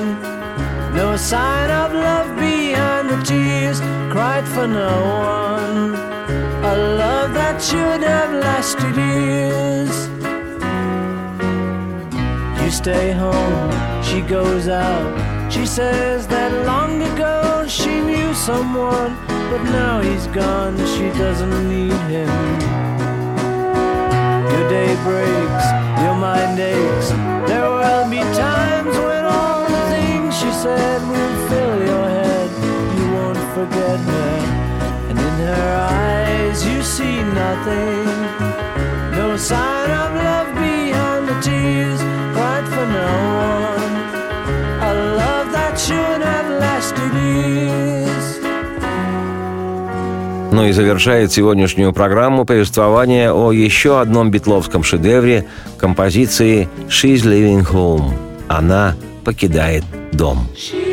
no 0.96 1.18
sign 1.18 1.70
of 1.72 1.92
love 1.92 2.36
behind 2.38 3.10
the 3.10 3.20
tears 3.26 3.80
cried 4.12 4.48
for 4.48 4.68
no 4.68 4.94
one. 5.18 6.03
A 6.74 6.76
love 6.76 7.36
that 7.36 7.62
should 7.62 8.02
have 8.02 8.34
lasted 8.34 8.96
years 8.98 9.94
You 12.64 12.72
stay 12.72 13.12
home, 13.12 13.72
she 14.02 14.22
goes 14.22 14.68
out. 14.68 15.52
She 15.54 15.68
says 15.68 16.26
that 16.28 16.52
long 16.66 17.00
ago 17.04 17.66
she 17.68 18.02
knew 18.02 18.34
someone, 18.34 19.16
but 19.28 19.62
now 19.80 20.02
he's 20.02 20.26
gone, 20.28 20.76
she 20.96 21.08
doesn't 21.24 21.70
need 21.70 22.02
him. 22.10 22.34
Your 24.52 24.66
day 24.68 24.96
breaks, 25.06 25.66
your 26.02 26.16
mind 26.26 26.58
aches. 26.60 27.10
There 27.50 27.70
will 27.70 28.10
be 28.10 28.22
times 28.34 28.98
when 28.98 29.24
all 29.26 29.62
the 29.70 29.84
things 29.94 30.36
she 30.40 30.52
said 30.64 31.02
will 31.12 31.36
fill 31.50 31.78
your 31.92 32.08
head. 32.18 32.50
You 32.98 33.06
won't 33.14 33.44
forget 33.54 34.00
her, 34.00 34.53
her 35.44 35.72
eyes 35.90 36.66
you 36.66 36.82
see 36.82 37.18
nothing. 37.42 38.06
No 39.20 39.38
sign 39.38 39.90
of 40.04 40.12
love 40.28 40.50
behind 40.56 41.28
the 41.30 41.38
tears, 41.42 42.02
cried 42.34 42.66
for 42.74 42.86
no 43.00 43.12
one. 43.78 43.96
A 44.90 44.94
love 45.20 45.48
that 45.58 45.74
should 45.86 46.22
have 46.22 46.50
lasted 46.66 47.14
years. 47.14 48.04
Ну 50.52 50.66
и 50.66 50.72
завершает 50.72 51.32
сегодняшнюю 51.32 51.94
программу 51.94 52.46
повествование 52.46 53.32
о 53.32 53.52
еще 53.52 54.00
одном 54.00 54.30
битловском 54.30 54.84
шедевре 54.84 55.46
композиции 55.78 56.70
«She's 56.88 57.24
Living 57.24 57.66
Home». 57.72 58.14
Она 58.48 58.96
покидает 59.26 59.84
дом. 60.12 60.48
We 60.54 60.93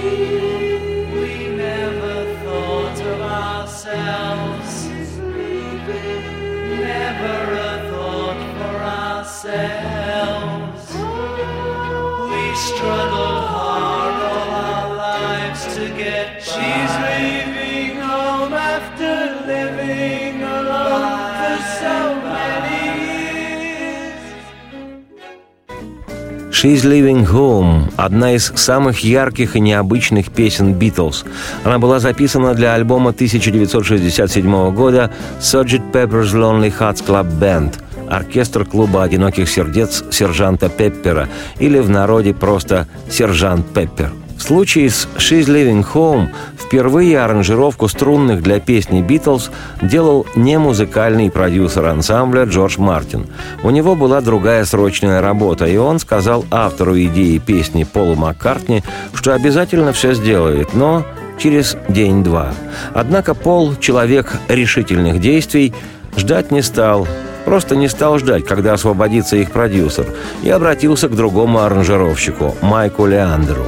«She's 26.60 26.84
Living 26.84 27.26
Home»– 27.26 27.90
одна 27.96 28.34
из 28.34 28.52
самых 28.54 29.02
ярких 29.02 29.56
и 29.56 29.60
необычных 29.60 30.30
песен 30.30 30.74
«Битлз». 30.74 31.24
Она 31.64 31.78
была 31.78 32.00
записана 32.00 32.52
для 32.52 32.74
альбома 32.74 33.12
1967 33.12 34.74
года 34.74 35.10
«Sgt. 35.40 35.90
Pepper's 35.90 36.34
Lonely 36.34 36.70
Hearts 36.78 37.02
Club 37.02 37.40
Band»– 37.40 37.78
оркестр 38.10 38.66
клуба 38.66 39.04
«Одиноких 39.04 39.48
сердец» 39.48 40.04
сержанта 40.10 40.68
Пеппера 40.68 41.30
или 41.58 41.78
в 41.78 41.88
народе 41.88 42.34
просто 42.34 42.86
«Сержант 43.08 43.66
Пеппер». 43.72 44.12
В 44.40 44.42
случае 44.42 44.88
с 44.88 45.06
«She's 45.18 45.44
Living 45.44 45.86
Home» 45.92 46.30
впервые 46.56 47.20
аранжировку 47.20 47.88
струнных 47.88 48.42
для 48.42 48.58
песни 48.58 49.02
«Битлз» 49.02 49.50
делал 49.82 50.26
не 50.34 50.58
музыкальный 50.58 51.30
продюсер 51.30 51.84
ансамбля 51.84 52.44
Джордж 52.44 52.76
Мартин. 52.78 53.26
У 53.62 53.68
него 53.68 53.94
была 53.94 54.22
другая 54.22 54.64
срочная 54.64 55.20
работа, 55.20 55.66
и 55.66 55.76
он 55.76 55.98
сказал 55.98 56.46
автору 56.50 56.98
идеи 56.98 57.36
песни 57.36 57.84
Полу 57.84 58.14
Маккартни, 58.14 58.82
что 59.12 59.34
обязательно 59.34 59.92
все 59.92 60.14
сделает, 60.14 60.72
но 60.72 61.04
через 61.38 61.76
день-два. 61.90 62.54
Однако 62.94 63.34
Пол, 63.34 63.76
человек 63.76 64.38
решительных 64.48 65.20
действий, 65.20 65.74
ждать 66.16 66.50
не 66.50 66.62
стал, 66.62 67.06
просто 67.44 67.76
не 67.76 67.88
стал 67.88 68.18
ждать, 68.18 68.46
когда 68.46 68.72
освободится 68.72 69.36
их 69.36 69.50
продюсер, 69.50 70.06
и 70.42 70.48
обратился 70.48 71.10
к 71.10 71.14
другому 71.14 71.60
аранжировщику, 71.60 72.56
Майку 72.62 73.04
Леандеру. 73.04 73.66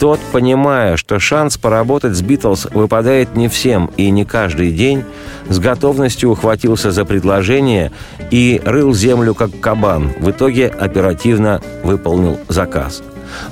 Тот, 0.00 0.18
понимая, 0.32 0.96
что 0.96 1.18
шанс 1.18 1.58
поработать 1.58 2.16
с 2.16 2.22
«Битлз» 2.22 2.68
выпадает 2.72 3.36
не 3.36 3.48
всем 3.48 3.90
и 3.98 4.08
не 4.08 4.24
каждый 4.24 4.72
день, 4.72 5.04
с 5.50 5.58
готовностью 5.58 6.30
ухватился 6.30 6.90
за 6.90 7.04
предложение 7.04 7.92
и 8.30 8.62
рыл 8.64 8.94
землю 8.94 9.34
как 9.34 9.50
кабан. 9.60 10.10
В 10.18 10.30
итоге 10.30 10.68
оперативно 10.68 11.60
выполнил 11.84 12.40
заказ. 12.48 13.02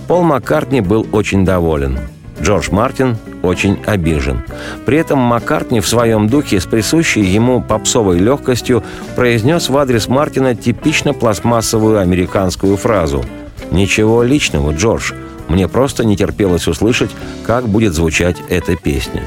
Пол 0.06 0.22
Маккартни 0.22 0.80
был 0.80 1.06
очень 1.12 1.44
доволен. 1.44 1.98
Джордж 2.40 2.70
Мартин 2.70 3.18
очень 3.42 3.78
обижен. 3.84 4.40
При 4.86 4.96
этом 4.96 5.18
Маккартни 5.18 5.80
в 5.80 5.86
своем 5.86 6.28
духе 6.28 6.60
с 6.60 6.64
присущей 6.64 7.24
ему 7.24 7.60
попсовой 7.60 8.20
легкостью 8.20 8.82
произнес 9.16 9.68
в 9.68 9.76
адрес 9.76 10.08
Мартина 10.08 10.54
типично 10.54 11.12
пластмассовую 11.12 11.98
американскую 11.98 12.78
фразу 12.78 13.22
«Ничего 13.70 14.22
личного, 14.22 14.72
Джордж. 14.72 15.12
Мне 15.48 15.68
просто 15.68 16.04
не 16.04 16.16
терпелось 16.16 16.68
услышать, 16.68 17.10
как 17.44 17.68
будет 17.68 17.94
звучать 17.94 18.36
эта 18.48 18.76
песня». 18.76 19.22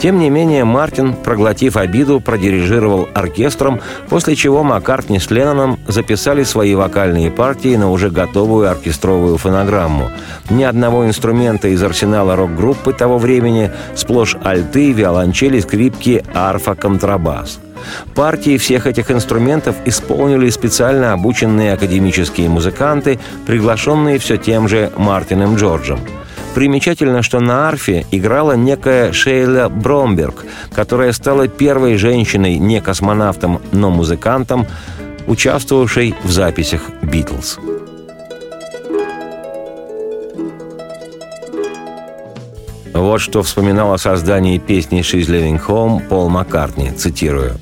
Тем 0.00 0.18
не 0.18 0.30
менее, 0.30 0.64
Мартин, 0.64 1.12
проглотив 1.12 1.76
обиду, 1.76 2.20
продирижировал 2.20 3.10
оркестром, 3.12 3.80
после 4.08 4.34
чего 4.34 4.62
Маккартни 4.62 5.18
с 5.18 5.30
Ленноном 5.30 5.78
записали 5.86 6.42
свои 6.42 6.74
вокальные 6.74 7.30
партии 7.30 7.76
на 7.76 7.90
уже 7.90 8.08
готовую 8.08 8.70
оркестровую 8.70 9.36
фонограмму. 9.36 10.10
Ни 10.48 10.62
одного 10.62 11.06
инструмента 11.06 11.68
из 11.68 11.82
арсенала 11.82 12.34
рок-группы 12.34 12.94
того 12.94 13.18
времени, 13.18 13.72
сплошь 13.94 14.36
альты, 14.42 14.92
виолончели, 14.92 15.60
скрипки, 15.60 16.24
арфа, 16.32 16.74
контрабас– 16.74 17.58
Партии 18.14 18.56
всех 18.58 18.86
этих 18.86 19.10
инструментов 19.10 19.76
исполнили 19.84 20.50
специально 20.50 21.12
обученные 21.12 21.72
академические 21.72 22.48
музыканты, 22.48 23.18
приглашенные 23.46 24.18
все 24.18 24.36
тем 24.36 24.68
же 24.68 24.90
Мартином 24.96 25.56
Джорджем. 25.56 26.00
Примечательно, 26.54 27.22
что 27.22 27.38
на 27.40 27.68
арфе 27.68 28.04
играла 28.10 28.52
некая 28.52 29.12
Шейла 29.12 29.68
Бромберг, 29.68 30.44
которая 30.74 31.12
стала 31.12 31.46
первой 31.46 31.96
женщиной, 31.96 32.58
не 32.58 32.80
космонавтом, 32.80 33.60
но 33.70 33.90
музыкантом, 33.90 34.66
участвовавшей 35.26 36.14
в 36.24 36.30
записях 36.30 36.82
«Битлз». 37.02 37.58
Вот 42.92 43.20
что 43.20 43.42
вспоминал 43.42 43.92
о 43.92 43.98
создании 43.98 44.58
песни 44.58 45.00
«She's 45.00 45.26
Living 45.26 45.64
Home» 45.66 46.06
Пол 46.08 46.28
Маккартни, 46.28 46.90
цитирую. 46.90 47.52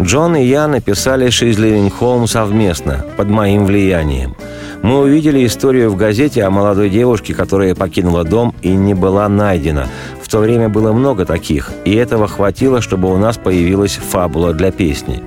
«Джон 0.00 0.36
и 0.36 0.44
я 0.44 0.66
написали 0.66 1.28
«She's 1.28 1.56
Home» 2.00 2.26
совместно, 2.26 3.04
под 3.16 3.28
моим 3.28 3.66
влиянием. 3.66 4.36
Мы 4.82 4.98
увидели 5.00 5.46
историю 5.46 5.90
в 5.90 5.96
газете 5.96 6.44
о 6.44 6.50
молодой 6.50 6.90
девушке, 6.90 7.32
которая 7.32 7.74
покинула 7.74 8.24
дом 8.24 8.54
и 8.60 8.68
не 8.68 8.92
была 8.92 9.28
найдена. 9.28 9.88
В 10.22 10.28
то 10.28 10.40
время 10.40 10.68
было 10.68 10.92
много 10.92 11.24
таких, 11.24 11.70
и 11.84 11.94
этого 11.94 12.28
хватило, 12.28 12.82
чтобы 12.82 13.12
у 13.12 13.16
нас 13.16 13.38
появилась 13.38 13.94
фабула 13.94 14.52
для 14.52 14.70
песни. 14.70 15.22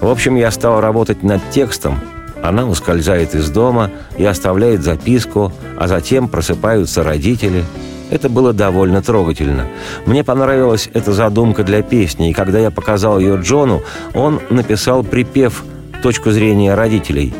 В 0.00 0.08
общем, 0.08 0.36
я 0.36 0.50
стал 0.50 0.80
работать 0.80 1.22
над 1.22 1.40
текстом, 1.50 2.00
она 2.42 2.66
ускользает 2.66 3.34
из 3.34 3.50
дома 3.50 3.90
и 4.16 4.24
оставляет 4.24 4.82
записку, 4.82 5.52
а 5.76 5.88
затем 5.88 6.28
просыпаются 6.28 7.02
родители– 7.02 7.64
это 8.10 8.28
было 8.28 8.52
довольно 8.52 9.02
трогательно. 9.02 9.66
Мне 10.06 10.24
понравилась 10.24 10.88
эта 10.94 11.12
задумка 11.12 11.64
для 11.64 11.82
песни, 11.82 12.30
и 12.30 12.32
когда 12.32 12.58
я 12.58 12.70
показал 12.70 13.18
ее 13.18 13.36
Джону, 13.36 13.82
он 14.14 14.40
написал 14.50 15.02
припев 15.04 15.64
«Точку 16.02 16.30
зрения 16.30 16.74
родителей». 16.74 17.34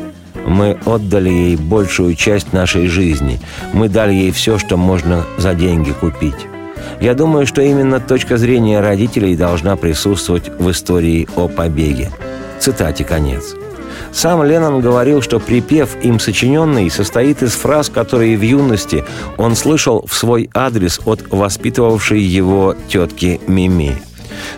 Мы 0.45 0.77
отдали 0.85 1.29
ей 1.29 1.55
большую 1.57 2.15
часть 2.15 2.53
нашей 2.53 2.87
жизни. 2.87 3.39
Мы 3.73 3.89
дали 3.89 4.13
ей 4.13 4.31
все, 4.31 4.57
что 4.57 4.77
можно 4.77 5.25
за 5.37 5.53
деньги 5.53 5.91
купить. 5.91 6.47
Я 7.01 7.13
думаю, 7.13 7.45
что 7.45 7.61
именно 7.61 7.99
точка 7.99 8.37
зрения 8.37 8.79
родителей 8.79 9.35
должна 9.35 9.75
присутствовать 9.75 10.49
в 10.59 10.69
истории 10.71 11.27
о 11.35 11.47
побеге. 11.47 12.09
Цитате 12.59 13.03
конец. 13.03 13.55
Сам 14.11 14.43
Леннон 14.43 14.81
говорил, 14.81 15.21
что 15.21 15.39
припев, 15.39 15.95
им 16.03 16.19
сочиненный, 16.19 16.89
состоит 16.89 17.41
из 17.43 17.53
фраз, 17.53 17.89
которые 17.89 18.37
в 18.37 18.41
юности 18.41 19.03
он 19.37 19.55
слышал 19.55 20.05
в 20.07 20.13
свой 20.13 20.49
адрес 20.53 20.99
от 21.05 21.23
воспитывавшей 21.29 22.21
его 22.21 22.75
тетки 22.87 23.39
Мими. 23.47 23.95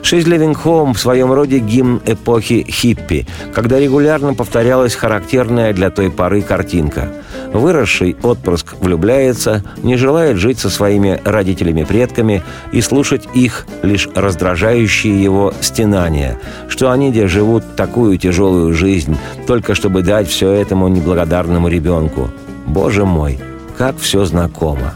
«She's 0.02 0.26
Living 0.26 0.58
Home» 0.64 0.94
в 0.94 1.00
своем 1.00 1.32
роде 1.32 1.60
гимн 1.60 2.02
эпохи 2.06 2.66
хиппи, 2.70 3.28
когда 3.54 3.80
регулярно 3.80 4.34
повторялась 4.34 4.96
характерная 4.96 5.74
для 5.74 5.89
той 5.89 6.10
поры 6.12 6.42
картинка. 6.42 7.10
Выросший 7.54 8.16
отпрыск 8.24 8.76
влюбляется, 8.80 9.64
не 9.84 9.97
желает 9.97 10.38
жить 10.38 10.60
со 10.60 10.70
своими 10.70 11.20
родителями-предками 11.24 12.43
и 12.72 12.82
слушать 12.82 13.28
их 13.34 13.66
лишь 13.84 14.08
раздражающие 14.16 15.22
его 15.22 15.54
стенания, 15.60 16.39
что 16.70 16.91
они 16.91 17.12
где 17.12 17.28
живут 17.28 17.76
такую 17.76 18.18
тяжелую 18.18 18.74
жизнь, 18.74 19.18
только 19.47 19.76
чтобы 19.76 20.02
дать 20.02 20.30
все 20.30 20.52
этому 20.52 20.88
неблагодарному 20.88 21.68
ребенку. 21.68 22.30
Боже 22.66 23.06
мой, 23.06 23.39
как 23.78 23.97
все 23.97 24.24
знакомо. 24.24 24.93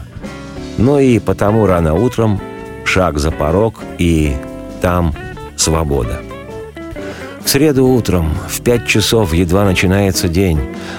Ну 0.78 0.98
и 0.98 1.18
потому 1.18 1.66
рано 1.66 1.94
утром 1.94 2.40
шаг 2.84 3.18
за 3.18 3.30
порог 3.30 3.82
и 3.98 4.34
там 4.80 5.14
свобода. 5.56 6.20
В 7.46 7.48
среду 7.48 7.86
утром, 7.86 8.34
в 8.48 8.60
пять 8.60 8.88
часов 8.88 9.32
едва 9.32 9.64
начинается 9.64 10.26
день, 10.26 10.58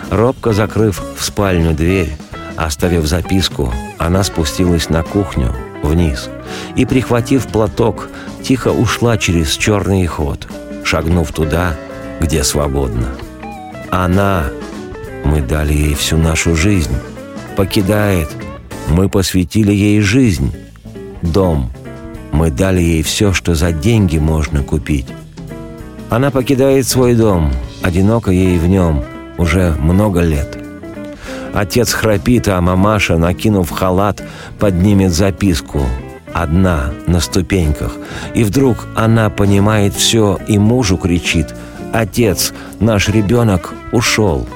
робко 0.09 0.53
закрыв 0.53 1.03
в 1.17 1.21
спальню 1.21 1.73
дверь, 1.73 2.13
оставив 2.55 3.05
записку, 3.05 3.73
она 3.97 4.23
спустилась 4.23 4.89
на 4.89 5.03
кухню, 5.03 5.53
вниз, 5.83 6.29
и, 6.77 6.85
прихватив 6.85 7.47
платок, 7.47 8.07
тихо 8.43 8.69
ушла 8.69 9.17
через 9.17 9.57
черный 9.57 10.05
ход, 10.05 10.47
шагнув 10.85 11.33
туда, 11.33 11.75
где 12.21 12.45
свободно. 12.45 13.07
Она, 13.91 14.45
мы 15.25 15.41
дали 15.41 15.73
ей 15.73 15.95
всю 15.95 16.15
нашу 16.15 16.55
жизнь, 16.55 16.95
покидает, 17.57 18.29
мы 18.87 19.09
посвятили 19.09 19.73
ей 19.73 19.99
жизнь, 19.99 20.55
дом, 21.21 21.69
мы 22.31 22.51
дали 22.51 22.79
ей 22.79 23.03
все, 23.03 23.33
что 23.33 23.53
за 23.53 23.73
деньги 23.73 24.17
можно 24.17 24.63
купить. 24.63 25.07
Она 26.09 26.31
покидает 26.31 26.87
свой 26.87 27.15
дом, 27.15 27.51
одиноко 27.83 28.31
ей 28.31 28.57
в 28.57 28.67
нем 28.67 29.03
уже 29.37 29.75
много 29.79 30.21
лет. 30.21 30.57
Отец 31.53 31.91
храпит, 31.91 32.47
а 32.47 32.61
мамаша, 32.61 33.17
накинув 33.17 33.71
халат, 33.71 34.23
поднимет 34.59 35.11
записку. 35.11 35.81
Одна, 36.33 36.91
на 37.07 37.19
ступеньках. 37.19 37.93
И 38.35 38.43
вдруг 38.43 38.87
она 38.95 39.29
понимает 39.29 39.93
все 39.95 40.37
и 40.47 40.57
мужу 40.59 40.97
кричит 40.97 41.55
«Отец, 41.93 42.53
наш 42.79 43.09
ребенок 43.09 43.73
ушел». 43.91 44.47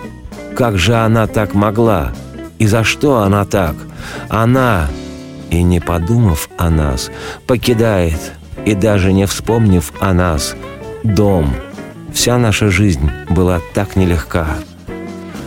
Как 0.55 0.77
же 0.77 0.95
она 0.95 1.27
так 1.27 1.53
могла? 1.53 2.11
И 2.59 2.67
за 2.67 2.83
что 2.83 3.19
она 3.19 3.45
так? 3.45 3.75
Она, 4.29 4.87
и 5.49 5.63
не 5.63 5.79
подумав 5.79 6.49
о 6.57 6.69
нас, 6.69 7.09
покидает, 7.47 8.33
и 8.65 8.75
даже 8.75 9.11
не 9.11 9.25
вспомнив 9.25 9.91
о 9.99 10.13
нас, 10.13 10.55
дом. 11.03 11.53
Вся 12.13 12.37
наша 12.37 12.69
жизнь 12.69 13.09
была 13.29 13.59
так 13.73 13.95
нелегка. 13.95 14.47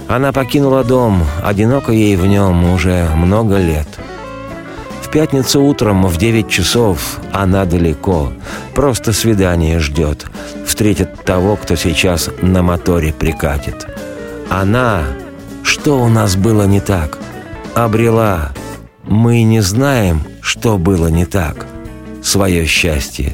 Она 0.09 0.33
покинула 0.33 0.85
дом, 0.85 1.25
одиноко 1.43 1.93
ей 1.93 2.17
в 2.17 2.27
нем 2.27 2.73
уже 2.73 3.09
много 3.15 3.59
лет. 3.59 3.89
В 5.03 5.11
пятницу 5.11 5.63
утром 5.63 6.07
в 6.07 6.17
девять 6.17 6.49
часов 6.49 7.21
она 7.33 7.65
далеко, 7.65 8.33
просто 8.75 9.13
свидание 9.13 9.79
ждет, 9.79 10.27
встретит 10.67 11.23
того, 11.25 11.57
кто 11.57 11.77
сейчас 11.77 12.31
на 12.43 12.63
моторе 12.63 13.13
прикатит. 13.13 13.87
Она, 14.51 15.05
что 15.63 16.03
у 16.03 16.09
нас 16.09 16.37
было 16.37 16.65
не 16.65 16.81
так, 16.81 17.19
обрела. 17.75 18.53
Мы 19.05 19.43
не 19.43 19.61
знаем, 19.61 20.23
что 20.41 20.79
было 20.79 21.09
не 21.09 21.27
так. 21.27 21.67
Свое 22.23 22.67
счастье. 22.67 23.33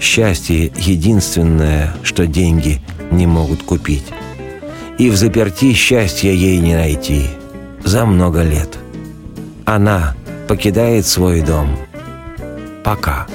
Счастье 0.00 0.72
единственное, 0.76 1.94
что 2.02 2.26
деньги 2.26 2.80
не 3.10 3.26
могут 3.26 3.62
купить 3.62 4.04
и 5.00 5.08
в 5.08 5.16
заперти 5.16 5.72
счастья 5.72 6.30
ей 6.30 6.58
не 6.58 6.74
найти 6.74 7.22
за 7.82 8.04
много 8.04 8.42
лет. 8.42 8.78
Она 9.64 10.14
покидает 10.46 11.06
свой 11.06 11.40
дом. 11.40 11.74
Пока. 12.84 13.26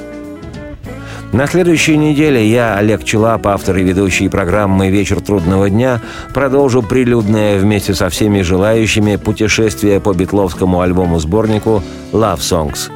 На 1.33 1.47
следующей 1.47 1.97
неделе 1.97 2.47
я, 2.47 2.77
Олег 2.77 3.03
Челап, 3.03 3.47
автор 3.47 3.77
и 3.77 3.83
ведущий 3.83 4.29
программы 4.29 4.91
«Вечер 4.91 5.21
трудного 5.21 5.71
дня», 5.71 6.01
продолжу 6.35 6.83
прилюдное 6.83 7.57
вместе 7.57 7.95
со 7.95 8.09
всеми 8.09 8.43
желающими 8.43 9.15
путешествие 9.15 9.99
по 9.99 10.13
битловскому 10.13 10.81
альбому-сборнику 10.81 11.81
«Love 12.11 12.41
Songs». 12.41 12.91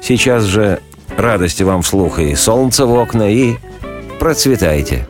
Сейчас 0.00 0.44
же 0.44 0.80
радости 1.16 1.62
вам 1.62 1.82
вслух 1.82 2.18
и 2.18 2.34
солнце 2.34 2.86
в 2.86 2.94
окна, 2.94 3.30
и 3.30 3.56
процветайте! 4.18 5.06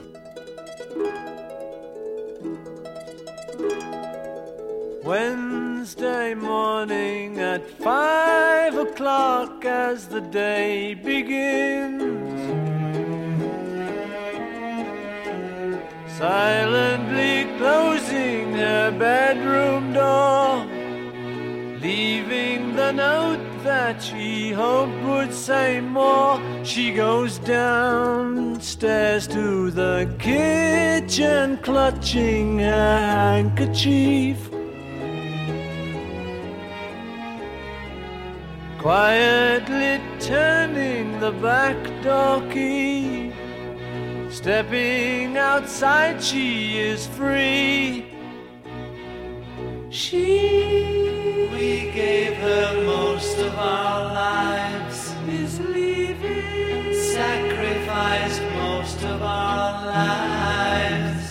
o'clock 8.94 9.64
as 9.64 10.06
the 10.06 10.20
day 10.20 10.94
begins. 10.94 12.40
Silently 16.18 17.46
closing 17.58 18.52
her 18.54 18.90
bedroom 18.92 19.92
door, 19.92 20.64
leaving 21.80 22.76
the 22.76 22.92
note 22.92 23.53
that 23.64 24.00
she 24.02 24.52
hoped 24.52 25.02
would 25.04 25.34
say 25.34 25.80
more. 25.80 26.40
She 26.64 26.92
goes 26.92 27.38
downstairs 27.38 29.26
to 29.28 29.70
the 29.70 30.14
kitchen, 30.18 31.58
clutching 31.58 32.60
her 32.60 32.98
handkerchief. 32.98 34.50
quietly 38.84 39.98
turning 40.20 41.18
the 41.18 41.32
back 41.32 41.74
door 42.02 42.46
key. 42.52 43.32
Stepping 44.28 45.38
outside, 45.38 46.22
she 46.22 46.78
is 46.80 47.06
free. 47.06 48.04
She, 49.88 51.48
we 51.50 51.90
gave 51.92 52.34
her 52.36 52.83
of 53.54 53.60
our 53.60 54.04
lives, 54.12 55.14
is 55.28 55.60
leaving. 55.60 56.92
Sacrificed 56.92 58.42
most 58.54 59.00
of 59.04 59.22
our 59.22 59.86
lives. 59.86 61.26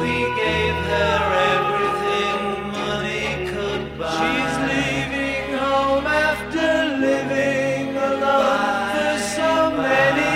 We 0.00 0.14
gave 0.42 0.76
her 0.94 1.18
everything 1.54 2.38
money 2.82 3.26
could 3.52 3.84
buy. 3.98 4.18
She's 4.18 4.54
leaving 4.72 5.46
home 5.58 6.06
after 6.06 6.68
living 7.06 7.96
alone 7.96 8.90
for 8.94 9.16
so 9.38 9.52
many 9.88 10.34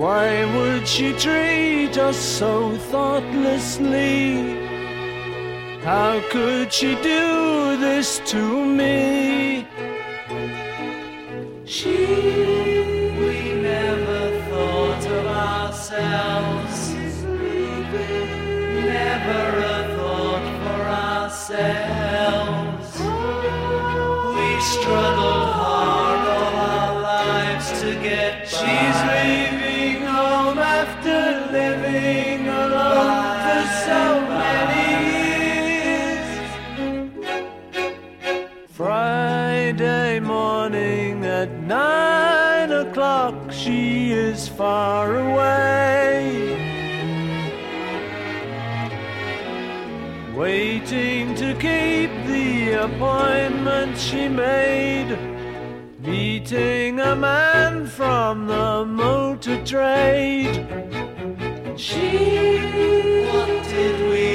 Why 0.00 0.46
would 0.56 0.88
she 0.88 1.12
treat 1.12 1.98
us 1.98 2.16
so 2.16 2.74
thoughtlessly? 2.90 4.56
How 5.84 6.22
could 6.30 6.72
she 6.72 6.94
do 7.02 7.76
this 7.76 8.18
to 8.32 8.64
me? 8.64 9.66
She, 11.66 11.96
we 13.20 13.52
never 13.60 14.40
thought 14.48 15.04
of 15.04 15.26
ourselves. 15.26 16.94
Never 18.96 19.44
a 19.58 19.80
thought 19.96 20.46
for 20.62 20.82
ourselves. 21.12 22.88
We 24.34 24.48
struggled 24.62 25.29
far 44.60 45.16
away. 45.16 46.54
Waiting 50.34 51.34
to 51.36 51.54
keep 51.54 52.10
the 52.26 52.72
appointment 52.86 53.96
she 53.96 54.28
made. 54.28 55.16
Meeting 56.00 57.00
a 57.00 57.16
man 57.16 57.86
from 57.86 58.46
the 58.48 58.84
motor 58.84 59.64
trade. 59.64 60.56
She, 61.78 62.58
what 63.32 63.64
did 63.74 63.98
we 64.12 64.29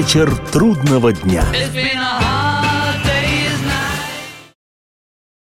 Вечер 0.00 0.34
трудного 0.50 1.12
дня. 1.12 1.44